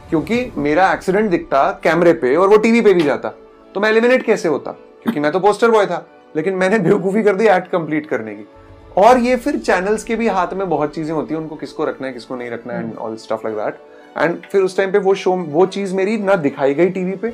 [0.09, 3.29] क्योंकि मेरा एक्सीडेंट दिखता कैमरे पे और वो टीवी पे भी जाता।
[3.75, 4.75] तो मैं एलिमिनेट कैसे होता?
[5.03, 8.45] क्योंकि मैं तो पोस्टर बॉय था लेकिन मैंने बेवकूफ़ी कर दी एक्ट कंप्लीट करने की।
[8.97, 12.07] और ये फिर चैनल्स के भी हाथ में बहुत चीज़ें होती है उनको किसको रखना
[12.07, 13.79] है किसको नहीं रखना है and all stuff like that
[14.17, 17.29] and फिर उस टाइम पे वो शो वो चीज़ मेरी ना दिखाई गई टीवी पे।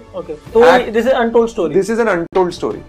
[0.54, 0.62] तो
[0.92, 2.80] this is untold story this is an untold story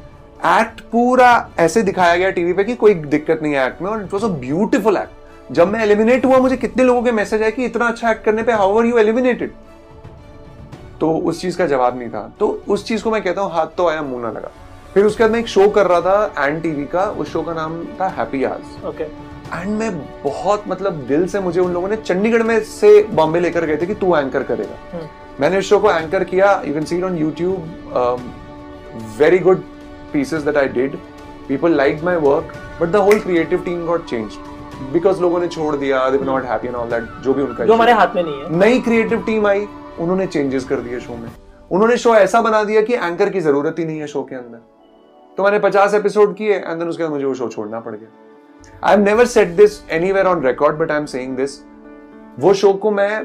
[0.58, 4.02] act पूरा ऐसे दिखाया गया टीवी पे कि कोई दिक्कत नहीं है एक्ट में और
[4.02, 7.50] it was a beautiful act जब मैं एलिमिनेट हुआ मुझे कितने लोगों के मैसेज आए
[7.50, 9.52] कि इतना अच्छा एक्ट करने पे हाउ आर यू एलिमिनेटेड
[11.00, 13.66] तो उस चीज़ का जवाब नहीं था। तो उस चीज़ को मैं कहता हूँ हाथ
[13.76, 14.50] तो आया मुँह ना लगा।
[14.94, 17.52] फिर उसके बाद मैं एक शो कर रहा था एंड टीवी का। उस शो का
[17.54, 19.90] नाम था हैप्पी आवर्स ओके एंड मैं
[20.24, 23.86] बहुत मतलब दिल से मुझे उन लोगों ने चंडीगढ़ में से बॉम्बे लेकर गए थे
[23.86, 25.08] कि तू एंकर करेगा।
[25.40, 27.56] मैंने इस शो को एंकर किया। You can see it on YouTube
[29.18, 29.62] very good
[30.12, 30.94] pieces that I did.
[31.48, 34.46] People liked my work, but the whole creative team got changed.
[34.94, 37.10] Because लोगों ने छोड़ दिया, were not happy and all that.
[37.24, 39.66] जो भी उनका जो हमारे हाथ में नहीं है। नई क्रिएटिव टीम आई
[40.00, 41.28] उन्होंने चेंजेस कर दिए शो में।
[41.70, 44.77] उन्होंने शो ऐसा बना दिया कि एंकर की ज़रूरत ही नहीं है शो के अंदर।
[45.38, 48.08] तो मैंने 50 एपिसोड किए एंड देन उसके बाद मुझे वो शो छोड़ना पड़ गया।
[48.84, 51.50] I have never set this anywhere on record but I am saying this
[52.38, 53.20] वो शो को मैं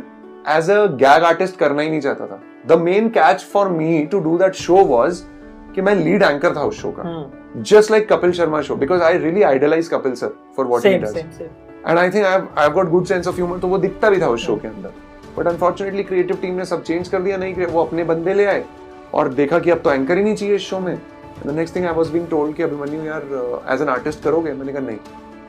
[0.47, 4.19] एज अ गैग आर्टिस्ट करना ही नहीं चाहता था। The main catch for me to
[4.19, 5.21] do that show was
[5.75, 9.17] कि मैं लीड एंकर था उस शो का। Just like Kapil Sharma show because I
[9.17, 13.05] really idolise Kapil sir for what he does and I think I have got good
[13.05, 14.93] sense of humour तो वो दिखता भी था उस शो के अंदर।
[15.37, 18.63] बट अनफॉर्चुनेटली क्रिएटिव टीम ने सब चेंज कर दिया नहीं वो अपने बंदे ले आए।
[19.13, 20.97] और देखा कि अब तो एंकर ही नहीं चाहिए इस शो में।
[21.45, 23.21] The next thing I was being told कि अभिमन्यु यार
[23.73, 24.53] एज एन आर्टिस्ट करोगे?
[24.53, 24.97] मैंने कहा नहीं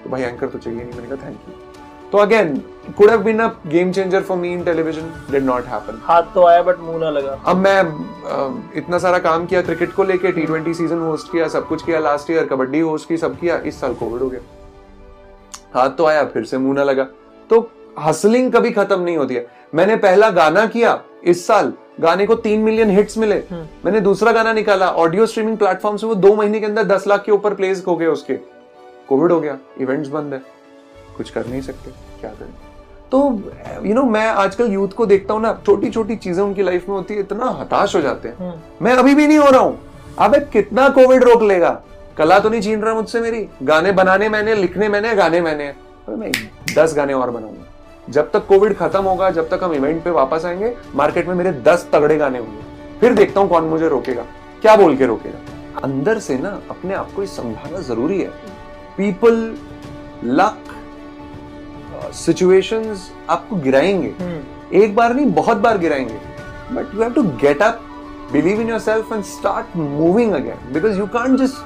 [0.04, 1.54] तो भाई एंकर तो चाहिए नहीं। मैंने कहा थैंक यू
[2.12, 2.56] तो again
[2.98, 6.44] could have been a game changer for me in television did not happen हाथ तो
[6.46, 10.32] आया बट मुँह ना लगा। अब मैं अ, इतना सारा काम किया क्रिकेट को लेके
[10.32, 13.56] टी ट्वेंटी सीज़न होस्ट किया सब कुछ किया लास्ट ईयर कबड्डी होस्ट की सब किया
[13.66, 14.40] इस साल कोविड हो गया।
[15.74, 17.06] हाथ तो आया फिर से मुँह ना लगा।
[17.50, 17.68] तो
[18.00, 20.92] हसलिंग कभी खत्म नहीं होती है। मैंने पहला गाना किया
[21.24, 23.42] इस साल गाने को तीन मिलियन हिट्स मिले।
[23.84, 27.24] मैंने दूसरा गाना निकाला ऑडियो स्ट्रीमिंग प्लेटफॉर्म से वो दो महीने के अंदर दस लाख
[27.24, 28.34] के ऊपर प्लेस हो गए उसके।
[29.08, 30.42] कोविड हो गया इवेंट्स बंद है।
[31.16, 32.52] कुछ कर नहीं सकते क्या करें?
[33.12, 36.42] तो यू you नो know, मैं आजकल यूथ को देखता हूँ ना छोटी छोटी चीज़ें
[36.44, 39.38] उनकी लाइफ में होती है इतना हताश हो जाते हैं। हम्म। मैं अभी भी नहीं
[39.38, 39.78] हो रहा हूँ।
[40.18, 41.70] अब कितना कोविड रोक लेगा?
[42.18, 45.72] कला तो नहीं छीन रहा मुझसे मेरी। गाने बनाने मैंने लिखने मैंने गाने मैंने।
[46.10, 46.30] मैं
[46.76, 47.53] दस गाने और बनाऊँगा
[48.10, 51.52] जब तक कोविड खत्म होगा जब तक हम इवेंट पे वापस आएँगे मार्केट में मेरे
[51.52, 54.22] दस तगड़े गाने होंगे। फिर देखता हूँ कौन मुझे रोकेगा।
[54.62, 55.38] क्या बोल के रोकेगा?
[55.84, 58.28] अंदर से ना अपने आप को ये समझाना ज़रूरी है।
[58.96, 59.56] पीपल
[60.24, 60.58] लक
[62.14, 66.18] सिचुएशंस आपको गिराएँगे। हम्म। एक बार नहीं बहुत बार गिराएँगे।
[66.72, 67.80] But you have to get up
[68.32, 71.56] believe in yourself and start moving again because you can't just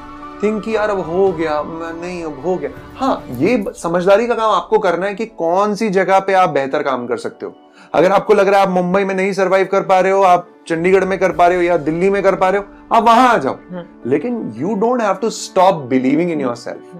[0.43, 4.34] think कि यार अब हो गया मैं नहीं अब हो गया। हाँ ये समझदारी का
[4.34, 7.55] काम आपको करना है कि कौन सी जगह पे आप बेहतर काम कर सकते हो।
[7.95, 10.49] अगर आपको लग रहा है आप मुंबई में नहीं सरवाइव कर पा रहे हो आप
[10.68, 13.28] चंडीगढ़ में कर पा रहे हो या दिल्ली में कर पा रहे हो आप वहाँ
[13.28, 13.59] आ जाओ।
[14.07, 16.97] लेकिन you don't have to stop believing in yourself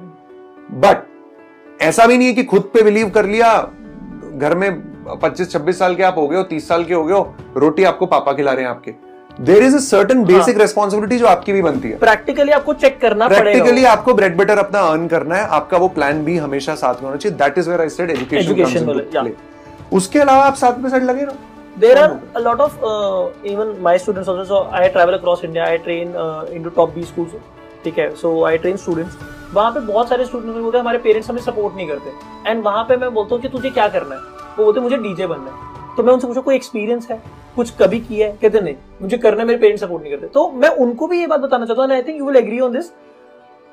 [0.84, 1.07] but
[1.82, 3.57] ऐसा भी नहीं है कि खुद पे बिलीव कर लिया
[4.34, 4.70] घर में
[5.22, 8.07] 25-26 साल के आप हो गए हो 30 साल के हो गए हो रोटी आपको
[8.07, 8.91] पापा खिला रहे हैं आपके।
[9.41, 13.84] There is certain basic responsibility जो आपकी भी बनती है। प्रैक्टिकली आपको चेक करना प्रैक्टिकली
[13.84, 17.16] आपको ब्रेड बटर अपना अर्न करना है। आपका वो प्लान भी हमेशा साथ में होना
[17.16, 19.32] चाहिए। That is where I said education
[19.93, 21.36] उसके अलावा आप साथ में साथ लगे रहो।
[21.82, 25.66] There are a lot of uh, even my students also so i travel across india
[25.66, 27.36] i train uh, into top b schools
[27.84, 28.09] ठीक है?
[28.16, 29.16] सो आई ट्रेन स्टूडेंट्स
[29.55, 32.82] वहाँ पे बहुत सारे स्टूडेंट्स बोलते हैं हमारे पेरेंट्स हमें सपोर्ट नहीं करते। एंड वहाँ
[32.89, 34.20] पे मैं बोलता हूँ कि तुझे क्या करना है?
[34.59, 37.21] वो बोलते मुझे डीजे बनना है। तो मैं उनसे पूछा कोई एक्सपीरियंस है?
[37.57, 38.37] कुछ कभी किया है?
[38.43, 41.41] कहते नहीं मुझे करना मेरे पेरेंट्स सपोर्ट नहीं करते। तो मैं उनको भी ये बात
[41.41, 42.91] बताना चाहता हूँ I think you will agree on this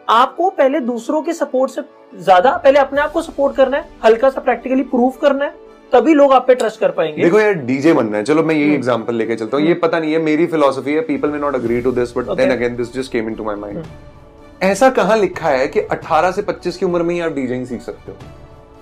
[0.07, 1.81] आपको पहले दूसरों के सपोर्ट से
[2.15, 5.53] ज़्यादा पहले अपने आप को सपोर्ट करना है हल्का सा प्रैक्टिकली प्रूव करना है
[5.91, 8.63] तभी लोग आप पे ट्रस्ट कर पाएँगे। देखो यार डीजे बनना है। चलो मैं यही
[8.63, 11.55] हम्म। एग्जांपल लेके चलता हूँ। ये पता नहीं है मेरी फिलोसफी है people may not
[11.55, 14.67] agree to this but then again this just came into my mind hmm.
[14.67, 17.81] ऐसा कहाँ लिखा है कि 18 से 25 की उम्र में ही आप डीजेइंग सीख
[17.81, 18.17] सकते हो?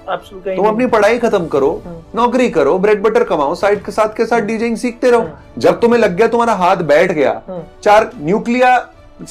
[0.07, 4.25] तुम अपनी पढ़ाई खत्म करो हम्म। नौकरी करो ब्रेड बटर कमाओ साइड के साथ के
[4.25, 5.27] साथ डीजेइंग सीखते रहो।
[5.57, 7.41] जब तुम्हें लग गया तुम्हारा हाथ बैठ गया।
[7.83, 8.77] चार न्यूक्लिया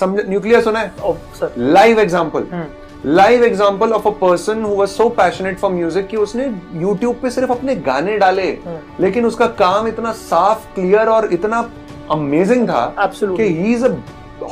[0.00, 0.92] समझ न्यूक्लिया सुना है?
[1.58, 2.46] Live example
[3.06, 6.44] live example of a person who was so passionate for music कि उसने
[6.80, 8.50] यूट्यूब पे सिर्फ़ अपने गाने डाले।
[9.00, 11.68] लेकिन उसका काम इतना साफ़ क्लियर और इतना
[12.10, 12.84] अमेजिंग था
[13.36, 13.96] कि he is a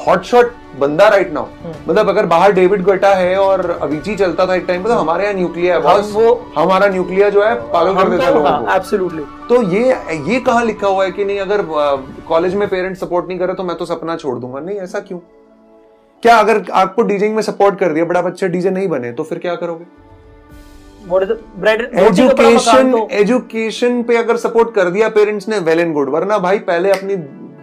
[0.07, 4.47] hot shot बंदा राइट नाउ हम्म। मतलब अगर बाहर डेविड गोटा है और अविची चलता
[4.47, 7.55] था एक टाइम पे तो हमारे यहाँ न्यूक्लिया है बॉस वो- हमारा न्यूक्लिया जो है
[7.73, 9.97] पागल कर देता है लोगों को। एब्सोल्युटली तो ये
[10.33, 11.63] ये कहाँ लिखा हुआ है कि नहीं अगर
[12.29, 15.19] कॉलेज में पेरेंट्स सपोर्ट नहीं करे तो मैं तो सपना छोड़ दूँगा। नहीं ऐसा क्यों?
[16.23, 19.23] क्या अगर आपको डीजिंग में सपोर्ट कर दिया बट आप अच्छे डीजे नहीं बने तो
[19.23, 19.85] फिर क्या करोगे?
[22.09, 26.91] एजुकेशन एजुकेशन पे अगर सपोर्ट कर दिया पेरेंट्स ने वेल एंड गुड वरना भाई पहले
[26.91, 27.17] अपनी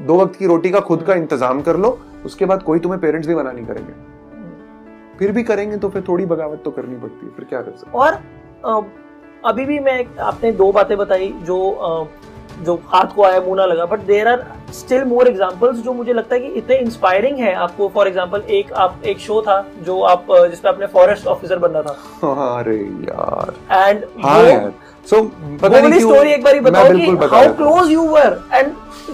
[0.07, 1.97] दो वक्त की रोटी का खुद का इंतज़ाम कर लो।
[2.27, 3.93] उसके बाद कोई तुम्हें पेरेंट्स भी मना नहीं करेंगे।
[5.19, 7.97] फिर भी करेंगे तो फिर थोड़ी बगावत तो करनी पड़ती है फिर क्या कर सकते
[7.97, 8.19] और
[9.45, 11.57] अभी भी मैं आपने दो बातें बताई जो
[12.57, 16.13] जो हाथ को आया मुँह ना लगा but there are still more examples जो मुझे
[16.13, 19.99] लगता है कि इतने इंस्पायरिंग है। आपको फॉर एग्जांपल एक आप एक शो था जो
[20.03, 24.71] आप जिसपे आपने फॉरेस्ट ऑफिसर बनना था। हाँ, अरे यार। एंड हाँ यार।
[25.09, 25.17] सो
[25.59, 28.71] स्टोरी एक बार बताओ कि how close you were and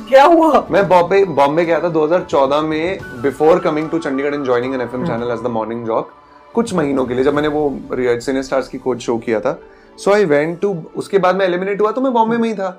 [0.10, 0.66] क्या हुआ?
[0.72, 5.06] मैं बॉम्बे बॉम्बे गया था 2014 में before coming to Chandigarh and joining an FM
[5.08, 6.10] channel as the morning jock
[6.56, 9.60] कुछ महीनों के लिए जब मैंने वो सिने स्टार्स की कोच शो किया था।
[9.98, 12.70] सो आई वेंट टू उसके बाद मैं एलिमिनेट हुआ तो मैं बॉम्बे में ही था।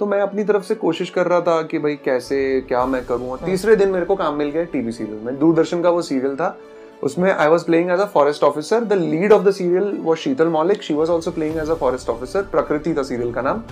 [0.00, 2.38] तो मैं अपनी तरफ़ से कोशिश कर रहा था कि भाई कैसे
[2.68, 5.90] क्या मैं करूँ। तीसरे दिन मेरे को काम मिल गया टीवी सीरियल में। दूरदर्शन का
[5.90, 6.56] वो सीरियल था।
[7.02, 10.48] उसमें I was playing as a forest officer the lead of the serial was Sheetal
[10.48, 13.62] Maulik she was also playing as a forest officer Prakriti था सीरियल का नाम.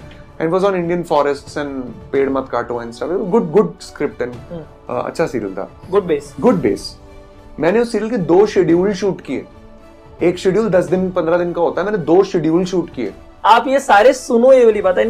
[0.41, 4.35] And was on Indian forest and पेड़ मत काटो and stuff good good script and
[4.89, 5.69] अच्छा serial था.
[5.91, 6.95] Good base good base
[7.61, 9.47] मैंने उस सीरियल के दो शेड्यूल शूट किए.
[10.23, 11.85] एक शेड्यूल दस दिन पंद्रह दिन का होता है.
[11.87, 13.13] मैंने दो शेड्यूल शूट किए.
[13.45, 15.05] आप ये सारे सुनो ये वाली बात है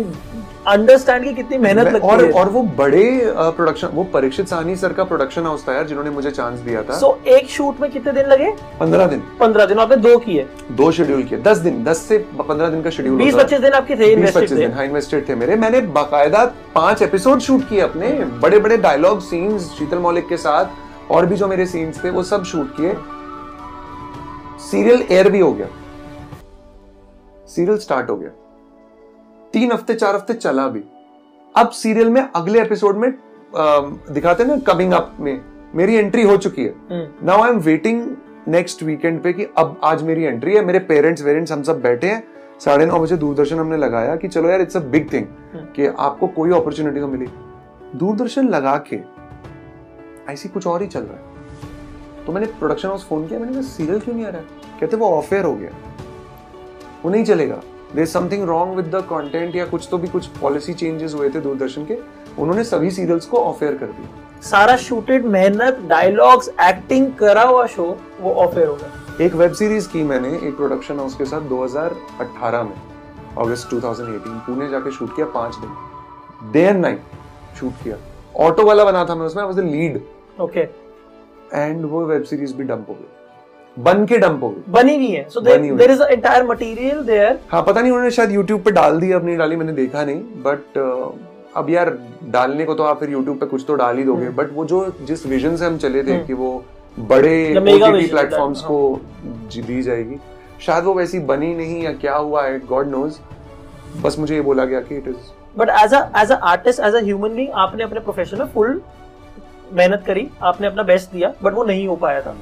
[0.68, 4.92] अंडरस्टैंड की कितनी मेहनत लगती और है। और वो बड़े प्रोडक्शन वो परीक्षित साहनी सर
[4.92, 7.90] का प्रोडक्शन हाउस था यार जिन्होंने मुझे चांस दिया था। सो so, एक शूट में
[7.90, 8.50] कितने दिन लगे?
[8.80, 12.68] पंद्रह दिन। पंद्रह दिन आपने दो किए। दो शेड्यूल किए। दस दिन दस से पंद्रह
[12.68, 15.56] दिन का शेड्यूल बीस पच्चीस दिन आपके थे बीस पच्चीस दिन हाँ इन्वेस्टेड थे मेरे।
[15.56, 18.12] मैंने बाकायदा पाँच एपिसोड शूट किए अपने
[18.42, 22.22] बड़े बड़े डायलॉग सीन्स शीतल मौलिक के साथ और भी जो मेरे सीन्स थे वो
[22.22, 22.94] सब शूट किए।
[24.70, 25.66] सीरियल एयर भी हो गया।
[27.50, 28.30] सीरियल स्टार्ट हो गया।
[29.52, 30.82] तीन हफ़्ते चार हफ़्ते चला भी।
[31.54, 35.40] अब सीरियल में अगले एपिसोड में अम, दिखाते ना कमिंग अप में
[35.74, 36.74] मेरी एंट्री हो चुकी है।
[37.24, 38.02] Now I am waiting
[38.48, 42.06] next weekend पे कि अब आज मेरी एंट्री है मेरे पेरेंट्स वेरेंट्स हम सब बैठे
[42.06, 42.22] हैं।
[42.60, 45.26] साढ़े नौ बजे दूरदर्शन हमने लगाया कि चलो यार इट्स अ बिग थिंग
[45.76, 47.26] कि आपको कोई अपॉर्चुनिटी तो मिली।
[47.96, 49.00] दूरदर्शन लगा के
[50.32, 53.62] ऐसी कुछ और ही चल रहा है। तो मैंने प्रोडक्शन हाउस फ़ोन किया मैंने कहा
[53.62, 54.40] सीरियल क्यों नहीं आ रहा?
[54.40, 55.70] है कहते वो ऑफेयर हो गया।
[57.04, 57.60] वो नहीं चलेगा।
[57.94, 61.40] There something wrong with the content या कुछ तो भी कुछ पॉलिसी चेंजेस हुए थे
[61.40, 61.96] दूरदर्शन के
[62.38, 67.84] उन्होंने सभी सीरियल्स को ऑफेयर कर दिया। सारा शूटेड मेहनत डायलॉग्स एक्टिंग करा हुआ शो
[68.20, 72.62] वो ऑफेयर हो गया। एक वेब सीरीज़ की मैंने एक प्रोडक्शन हाउस के साथ 2018
[72.62, 72.76] में
[73.38, 77.02] अगस्त 2018 पुणे जाके शूट किया पाँच दिन। डे एंड नाइट
[77.58, 77.96] शूट किया।
[78.38, 80.00] ऑटो वाला बना था मैं उसमें was the lead
[80.40, 80.60] okay
[81.54, 83.19] and वो वेब सीरीज़ भी डंप हो गई
[83.82, 87.62] बन के डंप हो गई। बनी हुई है। So there is entire material there हाँ
[87.62, 90.78] पता नहीं उन्होंने शायद यूट्यूब पे डाल दी अपनी डाली मैंने देखा नहीं बट
[91.56, 91.96] अब यार
[92.32, 94.64] डालने को तो आप फिर यूट्यूब पे कुछ तो डाल ही दोगे हम्म। बट वो
[94.64, 96.52] जो जिस विजन से हम चले थे हम्म। कि वो
[96.98, 98.78] बड़े ओटीटी प्लेटफॉर्म्स को
[99.26, 100.18] दी जाएगी।
[100.60, 103.18] शायद वो वैसी बनी नहीं या क्या हुआ है गॉड नोज़
[104.02, 106.94] बस मुझे ये बोला गया कि it is but as a as a artist as
[106.94, 108.80] a human being आपने अपने प्रोफेशन में फुल
[109.72, 112.36] मेहनत करी आपने अपना बेस्ट दिया बट वो नहीं हो पाया था।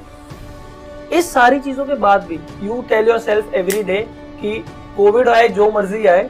[1.13, 4.01] इस सारी चीज़ों के बाद भी you tell yourself every day
[4.41, 4.57] कि
[4.97, 6.29] कोविड आए जो मर्ज़ी आए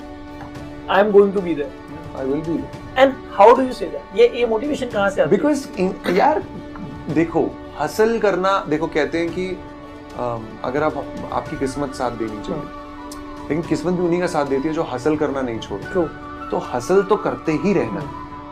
[0.89, 2.63] I am going to be there I will be
[2.97, 5.67] and how do you say that ये ये मोटिवेशन कहाँ से आती बिकॉज़
[6.17, 6.43] यार
[7.09, 7.49] देखो
[7.79, 9.49] हसल करना देखो कहते हैं कि
[10.63, 10.97] अगर आप
[11.33, 12.63] आपकी किस्मत साथ देनी चाहिए।
[13.49, 16.07] लेकिन किस्मत भी उन्हीं का साथ देती है जो हसल करना नहीं छोड़ते।
[16.49, 18.01] तो हसल तो करते ही रहना।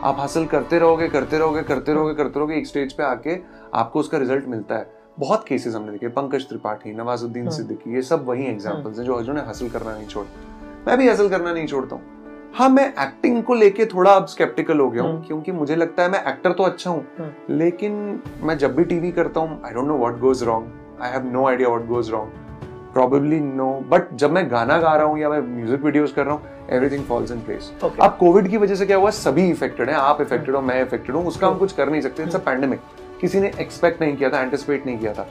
[0.08, 3.36] आप हसल करते रहोगे करते रहोगे करते रहोगे करते रहोगे एक स्टेज पे आके
[3.74, 8.02] आपको उसका रिज़ल्ट मिलता है। बहुत केसेस हमने देखे पंकज त्रिपाठी नवाजुद्दीन हम्म। सिद्दीकी ये
[8.02, 11.66] सब वही एग्जांपल्स हैं। जो जिन्होंने हसल करना नहीं छोड़ा मैं भी हसल करना नहीं
[11.66, 12.16] छोड़ता हूँ।
[12.54, 16.02] हाँ मैं एक्टिंग को लेके थोड़ा अब स्केप्टिकल हो गया हूँ हम्म। क्योंकि मुझे लगता
[16.02, 19.86] है मैं एक्टर तो अच्छा हूँ लेकिन मैं जब भी टीवी करता हूँ I don't
[19.88, 22.46] know what goes wrong I have no idea what goes wrong
[22.92, 26.34] probably no but जब मैं गाना गा रहा हूँ या मैं म्यूज़िक वीडियोस कर रहा
[26.34, 29.10] हूँ एवरीथिंग फॉल्स इन प्लेस अब कोविड की वजह से क्या हुआ?
[29.10, 32.22] सभी इफेक्टेड है आप इफेक्टेड हो। मैं इफेक्टेड हूँ उसका हम कुछ कर नहीं सकते
[32.22, 32.80] इट्स अ पैंडेमिक
[33.20, 35.26] किसी ने एक्सपेक्ट नहीं किया था एंटिसिपेट नहीं किया था।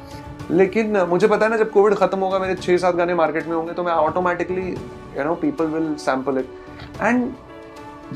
[0.52, 3.56] लेकिन मुझे पता है ना जब कोविड खत्म होगा मेरे छह सात गाने मार्केट में
[3.56, 4.68] होंगे तो मैं automatically
[5.18, 6.50] you know people will sample it
[7.02, 7.32] and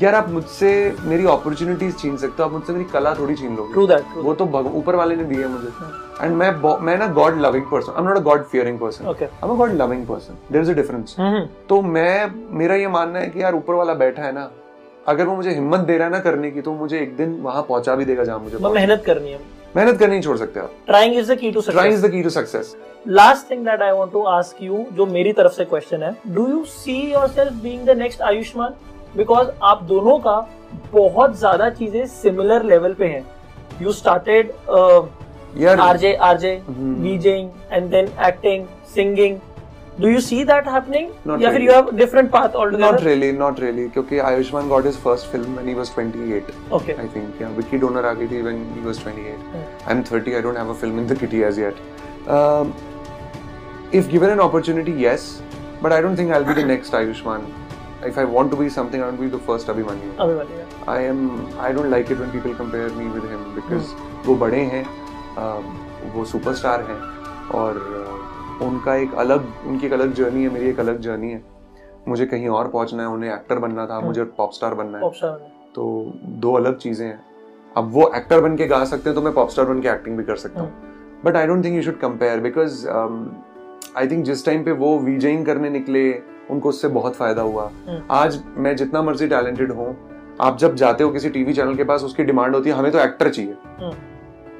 [0.02, 0.70] यार आप मुझसे
[1.04, 4.34] मेरी अपॉर्चुनिटीज़ छीन सकते हो आप मुझसे मेरी कला थोड़ी छीन लोगे। ट्रू दैट वो
[4.34, 5.68] तो ऊपर वाले ने दी है। मुझे
[6.20, 6.50] एंड मैं
[6.84, 9.50] मैं ना god loving person I am not a god fearing person okay I am
[9.50, 11.16] a god loving person there is a difference
[11.68, 14.50] तो मैं मेरा ये मानना है कि यार ऊपर वाला बैठा है ना
[15.08, 17.62] अगर वो मुझे हिम्मत दे रहा है ना करने की तो मुझे एक दिन वहाँ
[17.62, 19.40] पहुँचा भी देगा जहाँ मुझे है। मेहनत करनी है।
[19.76, 22.22] मेहनत करनी नहीं छोड़ सकते आप। Trying is the key to trying is the key
[22.22, 22.74] to success
[23.08, 26.48] last thing that I want to ask you जो मेरी तरफ़ से क्वेश्चन है do
[26.48, 28.74] you see yourself being the next Ayushmann
[29.16, 30.36] because आप दोनों का
[30.92, 33.24] बहुत ज़्यादा चीज़ें सिमिलर लेवल पे हैं।
[33.82, 34.52] You started
[35.80, 36.54] RJ RJ.
[36.68, 39.38] DJing and then acting singing
[40.00, 41.66] do you see that happening Not या फिर really.
[41.66, 43.88] You have different path Not really, not really.
[43.92, 47.42] क्योंकि Ayushmann got his first film when he was 28, okay I think.
[47.42, 49.44] Yeah, Vicky Donor आ गई थी when he was 28.
[49.92, 50.36] I'm 30.
[50.38, 51.82] I don't have a film in the kitty as yet.
[52.36, 52.72] Um,
[54.00, 55.26] if given an opportunity, yes,
[55.82, 57.46] but I don't think I'll be the next Ayushman.
[58.10, 60.12] If I want to be something, I want to be the first Abhimanyu.
[60.24, 60.62] Abhimanyu
[60.94, 61.20] I am.
[61.66, 63.92] I don't like it when people compare me with him because
[64.26, 64.84] वो बड़े हैं,
[65.42, 65.60] uh,
[66.14, 66.98] वो superstar हैं
[67.60, 68.11] और uh,
[68.62, 71.42] उनका एक अलग उनकी एक अलग जर्नी है मेरी एक अलग जर्नी है।
[72.08, 75.02] मुझे कहीं और पहुँचना है उन्हें एक्टर बनना था मुझे पॉप स्टार बनना है।
[75.74, 77.20] तो दो अलग चीज़ें हैं।
[77.76, 80.16] अब वो एक्टर बन के गा सकते हैं तो मैं पॉप स्टार बन के एक्टिंग
[80.16, 84.44] भी कर सकता हूँ। But I don't think you should compare because I think जिस
[84.46, 86.12] टाइम पे वो वीजिंग करने निकले
[86.50, 89.96] उनको उससे बहुत फ़ायदा हुआ। हम्म। आज मैं जितना मर्ज़ी टैलेंटेड हूँ
[90.40, 92.98] आप जब जाते हो किसी टीवी चैनल के पास उसकी डिमांड होती है हमें तो
[92.98, 93.92] एक्टर चाहिए। हम्म।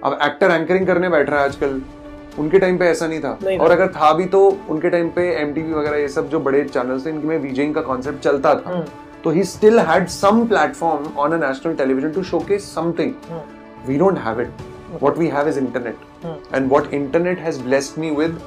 [0.05, 1.80] अब एक्टर एंकरिंग करने बैठ रहा है आजकल।
[2.38, 5.28] उनके टाइम पे ऐसा नहीं था। नहीं और अगर था भी तो उनके टाइम पे
[5.40, 8.54] एम टीवी वगैरह ये सब जो बड़े चैनल थे इनके में वीजे का कॉन्सेप्ट चलता
[8.54, 8.84] था। हम्म।
[9.24, 13.12] तो he still had some platform on a national television to showcase something
[13.88, 14.50] we don't have it
[14.92, 16.24] what we have is internet
[16.54, 18.38] and what internet has blessed me with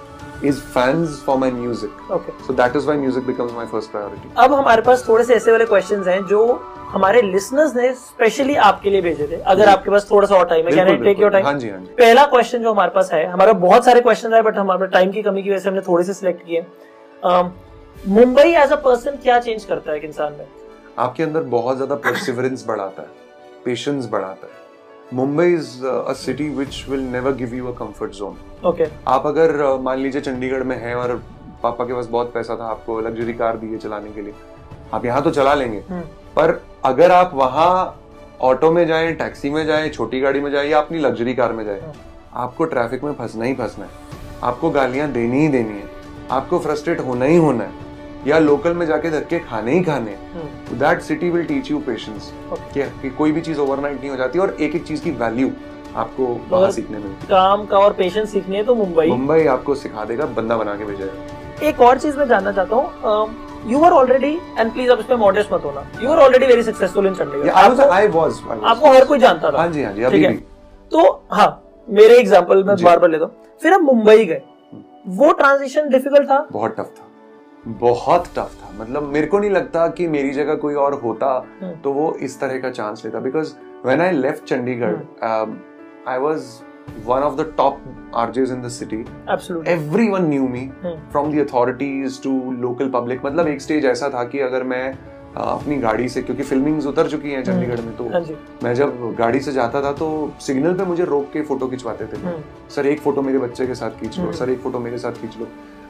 [0.50, 2.00] is fans for my music.
[2.12, 4.32] Okay So that is why music becomes my first priority.
[4.38, 6.42] अब हमारे पास थोड़े से ऐसे वाले questions हैं जो
[6.90, 10.68] हमारे listeners ने स्पेशली आपके लिए भेजे थे। अगर आपके पास थोड़ा सा और टाइम
[10.68, 13.12] है can I take your time हाँ जी हाँ जी। पहला क्वेश्चन जो हमारे पास
[13.14, 15.82] है हमारे बहुत सारे क्वेश्चन आए बट हमारे टाइम की कमी की वजह से हमने
[15.88, 16.66] थोड़े से सिलेक्ट किए।
[18.08, 20.46] मुंबई एज अ पर्सन क्या चेंज करता है एक इंसान में?
[21.00, 23.08] आपके अंदर बहुत ज़्यादा परसिवरेंस बढ़ाता है
[23.66, 24.64] पेशेंस बढ़ाता है।
[25.14, 29.60] Mumbai is a city which will never give you a comfort zone okay आप अगर
[29.62, 31.16] अ, मान लीजिए चंडीगढ़ में हैं और
[31.64, 34.34] पापा के पास बहुत पैसा था आपको लग्जरी कार दी है चलाने के लिए
[34.94, 35.80] आप यहाँ तो चला लेंगे।
[36.36, 38.02] पर अगर आप वहाँ
[38.42, 41.64] ऑटो में जाए टैक्सी में जाए छोटी गाड़ी में जाए या अपनी लग्जरी कार में
[41.66, 41.82] जाएँ
[42.34, 43.92] आपको ट्रैफ़िक में फंसना ही फंसना है।
[44.44, 45.90] आपको गालियाँ देनी ही देनी है।
[46.32, 47.84] आपको फ्रस्ट्रेट होना ही होना है।
[48.28, 52.32] या लोकल में जाके धक्के खाने ही खाने हैं। That city will teach you patience
[52.78, 55.50] कि कोई भी चीज़ ओवरनाइट नहीं हो जाती और एक एक चीज़ की वैल्यू
[55.96, 60.06] आपको वहाँ सीखने मिलती काम का और पेशेंस सीखनी है तो मुंबई मुंबई आपको सिखा
[60.06, 64.34] देगा बंदा बना के भेजेगा। एक और चीज़ मैं जानना चाहता हूँ you are already
[64.60, 67.70] and please अब इसमें मॉडेस्ट मत होना। You are already very successful in Chandigarh I
[67.70, 70.34] was आपको- आई वाज आपको हर कोई जानता था। हाँ जी हाँ जी अभी भी।
[70.92, 71.48] तो हाँ
[71.90, 74.42] मेरे एग्ज़ाम्पल में बार बार लेता हूँ। फिर आप मुंबई गए।
[75.08, 76.48] वो ट्रांजिशन डिफ़िकल्ट था?
[76.52, 77.08] बहुत टफ था।
[77.68, 81.28] बहुत टफ था। मतलब मेरे को नहीं लगता कि मेरी जगह कोई और होता
[81.62, 83.54] हम्म। तो वो इस तरह का चांस लेता। Because
[83.86, 84.96] when I left Chandigarh
[86.08, 86.44] I was
[87.06, 87.82] one of the top
[88.16, 90.96] RJs in the city absolutely everyone knew me hmm.
[91.12, 94.88] From the authorities to local public मतलब एक स्टेज ऐसा था कि अगर मैं
[95.38, 98.22] अपनी गाड़ी से क्योंकि फिल्मिंग्स उतर चुकी हैं चंडीगढ़ में तो हाँ
[98.64, 100.08] मैं जब गाड़ी से जाता था तो
[100.42, 102.44] सिग्नल पे मुझे रोक के फ़ोटो खिंचवाते थे। हम्म,
[102.76, 105.22] सर एक फ़ोटो मेरे बच्चे के साथ खींच लो हम्म। सर एक फ़ोटो मेरे साथ
[105.22, 105.48] खींच लो।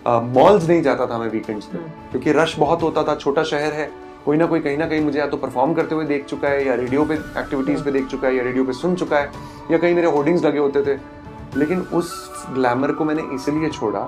[0.08, 3.74] मॉल्स नहीं जाता था मैं वीकेंड्स पे। हम्म। क्योंकि रश बहुत होता था छोटा शहर
[3.74, 3.90] है
[4.26, 6.66] कोई ना कोई कहीं ना कहीं मुझे या तो परफॉर्म करते हुए देख चुका है
[6.68, 9.32] या रेडियो पे एक्टिविटीज़ पे देख चुका है या रेडियो पे सुन चुका है
[9.72, 10.98] या कहीं मेरे होर्डिंग्स लगे होते थे।
[11.58, 12.14] लेकिन उस
[12.54, 14.00] ग्लैमर को मैंने इसलिए छोड़ा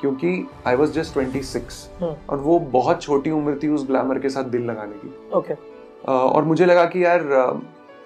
[0.00, 4.18] क्योंकि I was just twenty six hmm, और वो बहुत छोटी उम्र थी उस ग्लैमर
[4.18, 5.54] के साथ दिल लगाने की। ओके
[6.12, 7.20] और मुझे लगा कि यार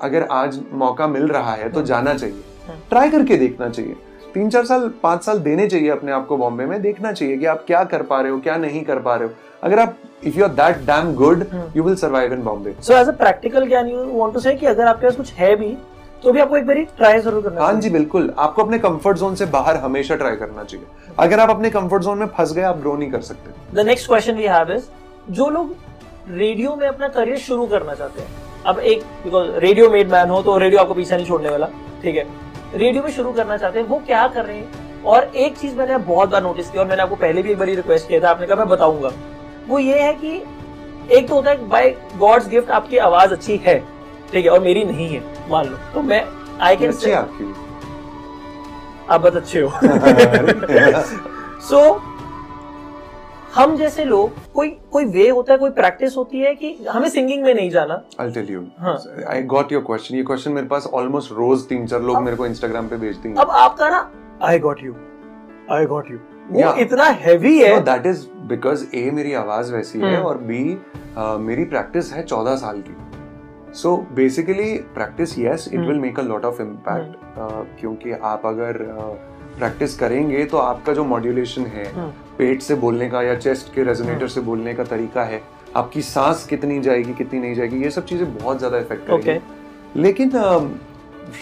[0.02, 3.96] अगर आज मौका मिल रहा है तो जाना चाहिए। हम्म। ट्राई करके देखना चाहिए।
[4.34, 7.46] तीन चार साल पाँच साल देने चाहिए अपने आप को बॉम्बे में देखना चाहिए कि
[7.46, 10.38] आप क्या कर पा रहे हो क्या नहीं कर पा रहे हो। अगर आप if
[10.38, 11.70] you are that damn good hmm.
[11.76, 14.66] You will survive in Bombay so as a practical gyaan you want to say कि
[14.66, 15.76] अगर आपके पास कुछ है भी
[16.22, 19.34] तो भी आपको एक बार ट्राई ज़रूर करना हाँ जी बिल्कुल। आपको अपने कंफर्ट जोन
[19.34, 20.86] से बाहर हमेशा ट्राई करना चाहिए।
[21.18, 24.08] अगर आप अपने कंफर्ट जोन में फंस गए आप ग्रो नहीं कर सकते। The next
[24.08, 24.84] question we have is
[25.30, 25.74] जो लोग
[26.30, 30.42] रेडियो में अपना करियर शुरू करना चाहते हैं अब एक बिकॉज़ रेडियो मेड मैन हो
[30.42, 31.68] तो रेडियो आपको पीछे नहीं छोड़ने वाला
[32.02, 32.26] ठीक है?
[32.74, 35.02] रेडियो में शुरू करना चाहते हैं वो क्या कर रहे हैं?
[35.02, 37.68] और एक चीज़ मैंने बहुत बार नोटिस किया और मैंने आपको पहले भी एक बार
[37.68, 39.10] रिक्वेस्ट किया था आपने कहा मैं बताऊँगा।
[39.68, 40.42] वो ये है कि
[41.10, 43.78] एक तो होता है बाय गॉड्स गिफ्ट आपकी आवाज़ अच्छी है
[44.32, 46.24] ठीक है और मेरी नहीं है मान लो। तो मैं
[46.60, 47.30] आई कैन से आप
[49.10, 49.70] बहुत अच्छे हो।
[51.68, 51.80] सो
[53.54, 57.42] हम जैसे लोग कोई कोई वे होता है कोई प्रैक्टिस होती है कि हमें सिंगिंग
[57.44, 58.62] में नहीं जाना I'll tell you.
[58.78, 58.96] हाँ.
[59.28, 60.16] I got your question.
[60.16, 63.36] ये क्वेश्चन मेरे पास ऑलमोस्ट रोज तीन चार लोग मेरे को इंस्टाग्राम पे भेजते हैं
[63.36, 64.10] अब आपका ना
[64.42, 64.94] I got you
[65.70, 66.18] I got you
[66.50, 66.78] वो Yeah.
[66.78, 70.62] इतना हैवी है दैट इज़ बिकॉज़ ए मेरी आवाज़ वैसी है हम्म। और बी
[71.46, 75.80] मेरी प्रैक्टिस है चौदह साल की so basically practice yes it.
[75.80, 78.78] Will make a lot of impact क्योंकि आप अगर
[79.58, 83.82] प्रैक्टिस करेंगे तो आपका जो मॉड्यूलेशन है हम्म। पेट से बोलने का या चेस्ट के
[83.84, 85.42] रेजोनेटर से बोलने का तरीका है
[85.76, 90.30] आपकी सांस कितनी जाएगी कितनी नहीं जाएगी ये सब चीज़ें बहुत ज़्यादा इफ़ेक्ट करेंगी। लेकिन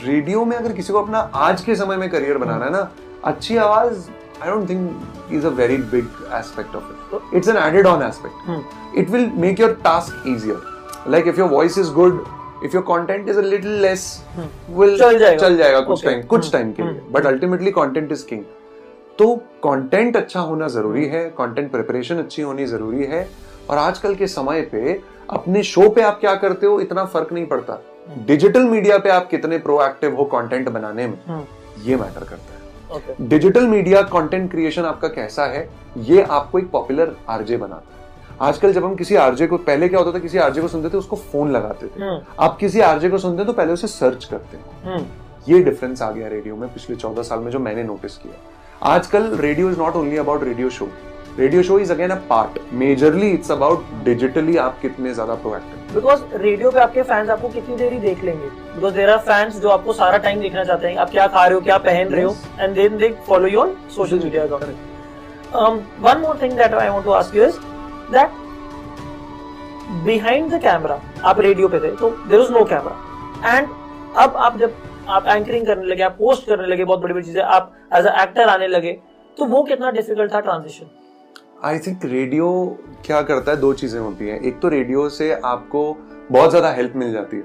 [0.05, 2.91] रेडियो में अगर किसी को अपना आज के समय में करियर बनाना है ना
[3.25, 4.09] अच्छी आवाज़
[4.43, 6.07] I don't think is a very big
[6.39, 6.85] aspect of
[7.15, 11.49] it it's an added on aspect it will make your task easier like if your
[11.51, 12.25] voice is good
[12.65, 14.03] if your content is a little less
[14.71, 16.23] will चल जाएगा। चल जाएगा कुछ Okay.
[16.27, 18.43] कुछ time के लिए। But ultimately content is king
[19.19, 19.35] तो
[19.65, 23.29] content अच्छा होना ज़रूरी है कंटेंट प्रिपरेशन अच्छी होनी ज़रूरी है।
[23.71, 25.01] और आजकल के समय पे
[25.31, 27.79] अपने शो पे आप क्या करते हो इतना फ़र्क नहीं पड़ता।
[28.27, 31.45] डिजिटल मीडिया पे आप कितने प्रोएक्टिव हो कंटेंट बनाने में हम्म।
[31.83, 37.17] ये मैटर करता है। डिजिटल मीडिया कंटेंट क्रिएशन आपका कैसा है ये आपको एक पॉपुलर
[37.29, 38.01] आरजे बनाता है।
[38.41, 40.97] आजकल जब हम किसी आरजे को पहले क्या होता था किसी आरजे को सुनते थे
[40.99, 44.25] उसको फ़ोन लगाते थे। हम्म, आप किसी आरजे को सुनते हैं तो पहले उसे सर्च
[44.25, 45.05] करते हैं। हम्म,
[45.49, 48.35] ये डिफरेंस आ गया रेडियो में पिछले चौदह साल में जो मैंने नोटिस किया।
[48.83, 50.87] आजकल radio is not only about radio show
[51.39, 56.23] radio show is again a part majorly it's about digitally आप कितने ज़्यादा प्रोएक्टिव बिकॉज़
[56.43, 58.47] रेडियो पे आपके फैंस आपको कितनी देर ही देख लेंगे?
[58.75, 61.55] बिकॉज़ देर आर फैंस जो आपको सारा टाइम देखना चाहते हैं। आप क्या खा रहे
[61.55, 62.35] हो क्या पहन रहे हो?
[62.61, 67.05] And then they follow you on social media account one more thing that I want
[67.05, 67.59] to ask you is
[68.13, 68.31] that
[70.07, 73.69] behind the camera आप रेडियो पे थे तो there is no camera and
[74.17, 74.75] अब आप जब
[75.09, 78.23] आप एंकरिंग करने लगे आप पोस्ट करने लगे बहुत बड़ी बड़ी चीज़ें आप एज अ
[78.23, 78.93] एक्टर आने लगे
[79.37, 80.91] तो वो कितना डिफ़िकल्ट था ट्रांजिशन
[81.65, 82.49] आई थिंक रेडियो
[83.07, 85.83] क्या करता है दो चीज़ें होती हैं। एक तो रेडियो से आपको
[86.31, 87.43] बहुत ज़्यादा हेल्प मिल जाती है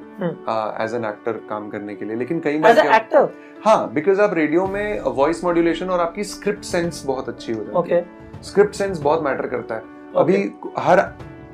[0.86, 3.30] एज एन एक्टर काम करने के लिए। लेकिन कई बार एक्टर
[3.66, 7.94] हाँ बिकॉज़ आप रेडियो में वॉइस मॉड्यूलेशन और आपकी स्क्रिप्ट सेंस बहुत अच्छी हो जाती
[7.94, 8.06] है।
[8.44, 9.82] स्क्रिप्ट सेंस बहुत मैटर करता है।
[10.16, 10.44] अभी
[10.80, 11.00] हर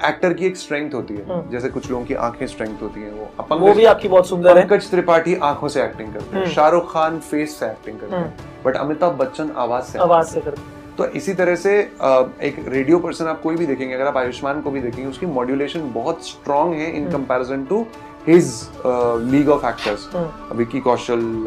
[0.06, 3.12] एक्टर की एक स्ट्रेंथ होती है। हम्म। जैसे कुछ लोगों की आँखें स्ट्रेंथ होती हैं
[3.12, 6.54] वो वो भी आपकी बहुत सुंदर है। पंकज त्रिपाठी आँखों से एक्टिंग करते हैं। हम्म।
[6.54, 8.34] शाहरुख खान फेस से एक्टिंग करते हैं।
[8.66, 12.98] बट अमिताभ बच्चन आवाज़ से आवाज़ से करते हैं। तो इसी तरह से एक रेडियो
[13.00, 16.74] पर्सन आप कोई भी देखेंगे अगर आप आयुष्मान को भी देखेंगे उसकी मॉड्यूलेशन बहुत स्ट्रांग
[16.74, 17.12] है in hmm.
[17.12, 17.86] Comparison to
[18.28, 18.52] his
[19.32, 20.58] league of actors hmm.
[20.58, 21.46] Vicky Kaushal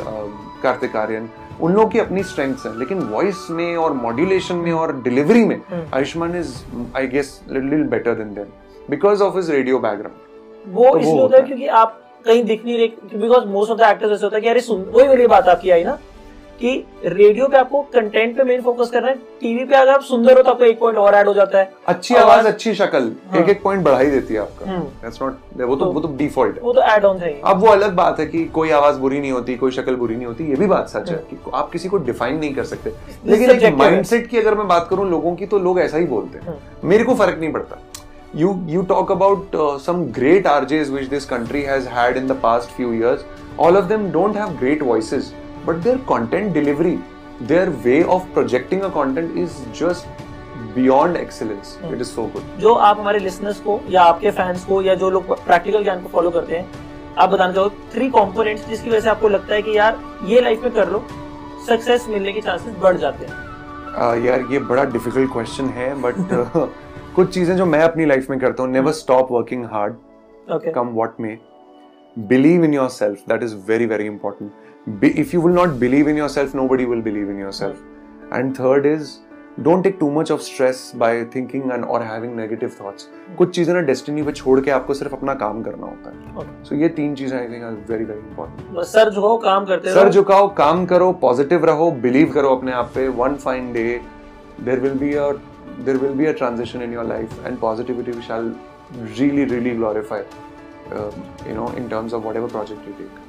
[0.62, 1.28] Kartik Aaryan.
[1.60, 5.56] उन लोगों की अपनी स्ट्रेंथ्स है लेकिन वॉइस में और मॉड्यूलेशन में और डिलीवरी में
[5.70, 6.54] हम्म। Ayushmann is
[6.96, 8.46] I guess little better than them
[8.90, 12.00] because of his radio background वो तो वो इसलिए होता होता है है। क्योंकि आप
[12.26, 14.84] कहीं दिख नहीं रहे because most of the actors ऐसे होता है कि अरे सुन
[14.90, 15.98] वही वाली बात आपकी आई ना
[16.60, 20.00] कि रेडियो पे आपको कंटेंट पे मेन फोकस कर रहे हैं टीवी पे अगर आप
[20.00, 23.12] सुंदर हो तो आपको एक पॉइंट और ऐड हो जाता है। अच्छी आवाज- अच्छी शक्ल
[23.30, 25.94] हाँ। एक एक पॉइंट बढ़ा ही देती है आपका। हम्म। दैट्स नॉट वो तो तो-
[25.94, 28.44] वो तो डिफ़ॉल्ट है। वो तो एड ऑन है अब वो अलग बात है कि
[28.44, 31.16] कोई आवाज़ बुरी नहीं होती कोई शक्ल बुरी नहीं होती ये भी बात सच है
[31.16, 32.92] हम्म। कि आप किसी को डिफाइन नहीं कर सकते।
[33.26, 36.58] लेकिन माइंडसेट की अगर मैं बात करूँ लोगों की तो लोग ऐसा ही बोलते हैं।
[36.84, 37.78] मेरे को फ़र्क नहीं पड़ता।
[38.36, 42.36] You you talk about uh, some great RJs which this country has had in the
[42.42, 43.22] past few years.
[43.60, 45.22] All of them don't have great voices.
[45.66, 46.98] But their content delivery
[47.40, 50.06] their way of projecting a content is just
[50.74, 51.78] beyond excellence.
[51.92, 52.42] It is so good.
[52.60, 56.08] जो आप हमारे listeners को या आपके fans को या जो लोग प्रैक्टिकल ज्ञान को
[56.08, 56.66] फॉलो करते हैं
[57.18, 60.62] आप बताना चाहो थ्री कंपोनेंट्स जिसकी वजह से आपको लगता है कि यार ये लाइफ
[60.62, 61.06] में कर लो
[61.66, 66.14] सक्सेस मिलने के चांसेस बढ़ जाते हैं। uh, यार ये बड़ा डिफ़िकल्ट क्वेश्चन है बट
[66.14, 66.68] uh,
[67.16, 69.94] कुछ चीज़ें जो मैं अपनी लाइफ में करता हूँ never stop working hard
[70.48, 71.38] come what may.
[72.27, 74.51] believe in yourself that is very very important
[75.01, 77.77] Be, if you will not believe in yourself nobody will believe in yourself
[78.31, 79.19] and third is
[79.63, 83.73] don't take too much of stress by thinking and or having negative thoughts कुछ चीजें
[83.73, 86.65] ना destiny पे छोड़ के आपको सिर्फ अपना काम करना होता है Okay.
[86.69, 89.93] सो ये तीन चीजें I think are very very important बस सर झुकाओ काम करते
[89.93, 93.85] सर रहो झुकाओ काम करो पॉजिटिव रहो बिलीव करो अपने आप पे one fine day
[94.65, 95.31] there will be a
[95.85, 98.53] there will be a transition in your life and positivity shall
[99.17, 100.17] really really glorify
[100.92, 101.10] uh,
[101.46, 103.22] you know in terms of whatever project you take.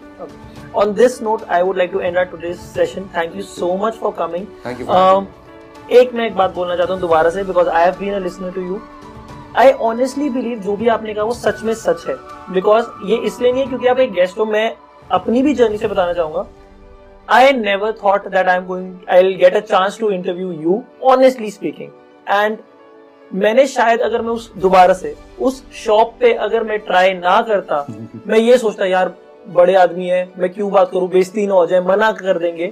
[0.73, 3.09] On this note, I would like to end our today's session.
[3.13, 4.47] Thank you so much for coming.
[4.63, 5.27] thank you for Um,
[5.91, 8.51] एक मैं एक बात बोलना चाहता हूँ दोबारा से because I have been a listener
[8.51, 8.79] to you
[9.57, 12.15] I honestly believe जो भी आपने कहा वो सच में सच है.
[12.53, 14.71] बिकॉज़ ये इसलिए नहीं है क्योंकि आप एक गेस्ट हो मैं
[15.19, 16.45] अपनी भी जर्नी से बताना चाहूँगा.
[17.35, 20.81] I never thought that I am going I will get a chance to interview you
[21.11, 21.89] honestly speaking
[22.29, 22.57] and
[23.33, 27.85] मैंने शायद अगर मैं उस दोबारा से उस शॉप पे अगर मैं ट्राई ना करता
[28.27, 29.15] मैं ये सोचता यार
[29.47, 31.09] बड़े आदमी है मैं क्यों बात करूँ?
[31.09, 32.67] बेइज्जती ना हो जाए मना कर देंगे।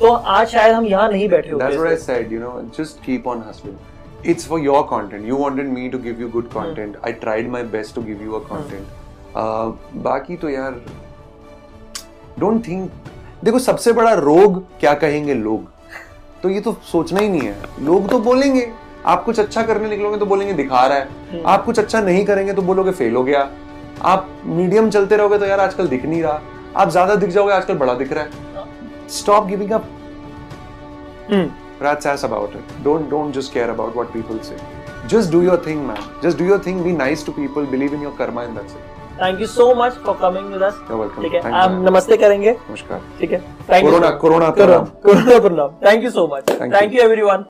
[0.00, 1.64] तो आज शायद हम यहाँ नहीं बैठे होते।
[4.32, 5.26] It's for your content.
[5.28, 6.96] You wanted me to give you good content.
[6.96, 7.08] Hmm.
[7.08, 8.86] i tried my best to give you a content.
[9.36, 9.72] Uh,
[10.02, 10.84] बाकी तो यार
[12.38, 12.90] डोंट थिंक
[13.44, 15.70] देखो सबसे बड़ा रोग क्या कहेंगे लोग?
[16.42, 18.72] तो ये तो सोचना ही नहीं है। लोग तो बोलेंगे।
[19.06, 22.52] आप कुछ अच्छा करने निकलोगे तो बोलेंगे दिखा रहा है आप कुछ अच्छा नहीं करेंगे
[22.52, 23.48] तो बोलोगे फेल हो गया
[24.12, 26.40] आप मीडियम चलते रहोगे तो यार आजकल दिख नहीं रहा
[26.76, 29.84] आप ज़्यादा दिख जाओगे आजकल बड़ा दिख रहा है stop giving up.
[31.80, 32.72] That's ass about it.
[32.84, 34.58] Don't don't just care about what people say.
[35.06, 36.02] Just do your thing, man.
[36.22, 36.82] Just do your thing.
[36.84, 37.66] Be nice to people.
[37.72, 38.92] Believe in your karma, and that's it.
[39.20, 41.22] Thank you so much for coming with us You're welcome.
[41.22, 41.52] ठीक है.
[41.52, 43.40] आप नमस्ते करेंगे नमस्कार ठीक है
[43.70, 46.80] thank you corona corona corona thank you so much Thank you.
[46.80, 47.44] Thank you everyone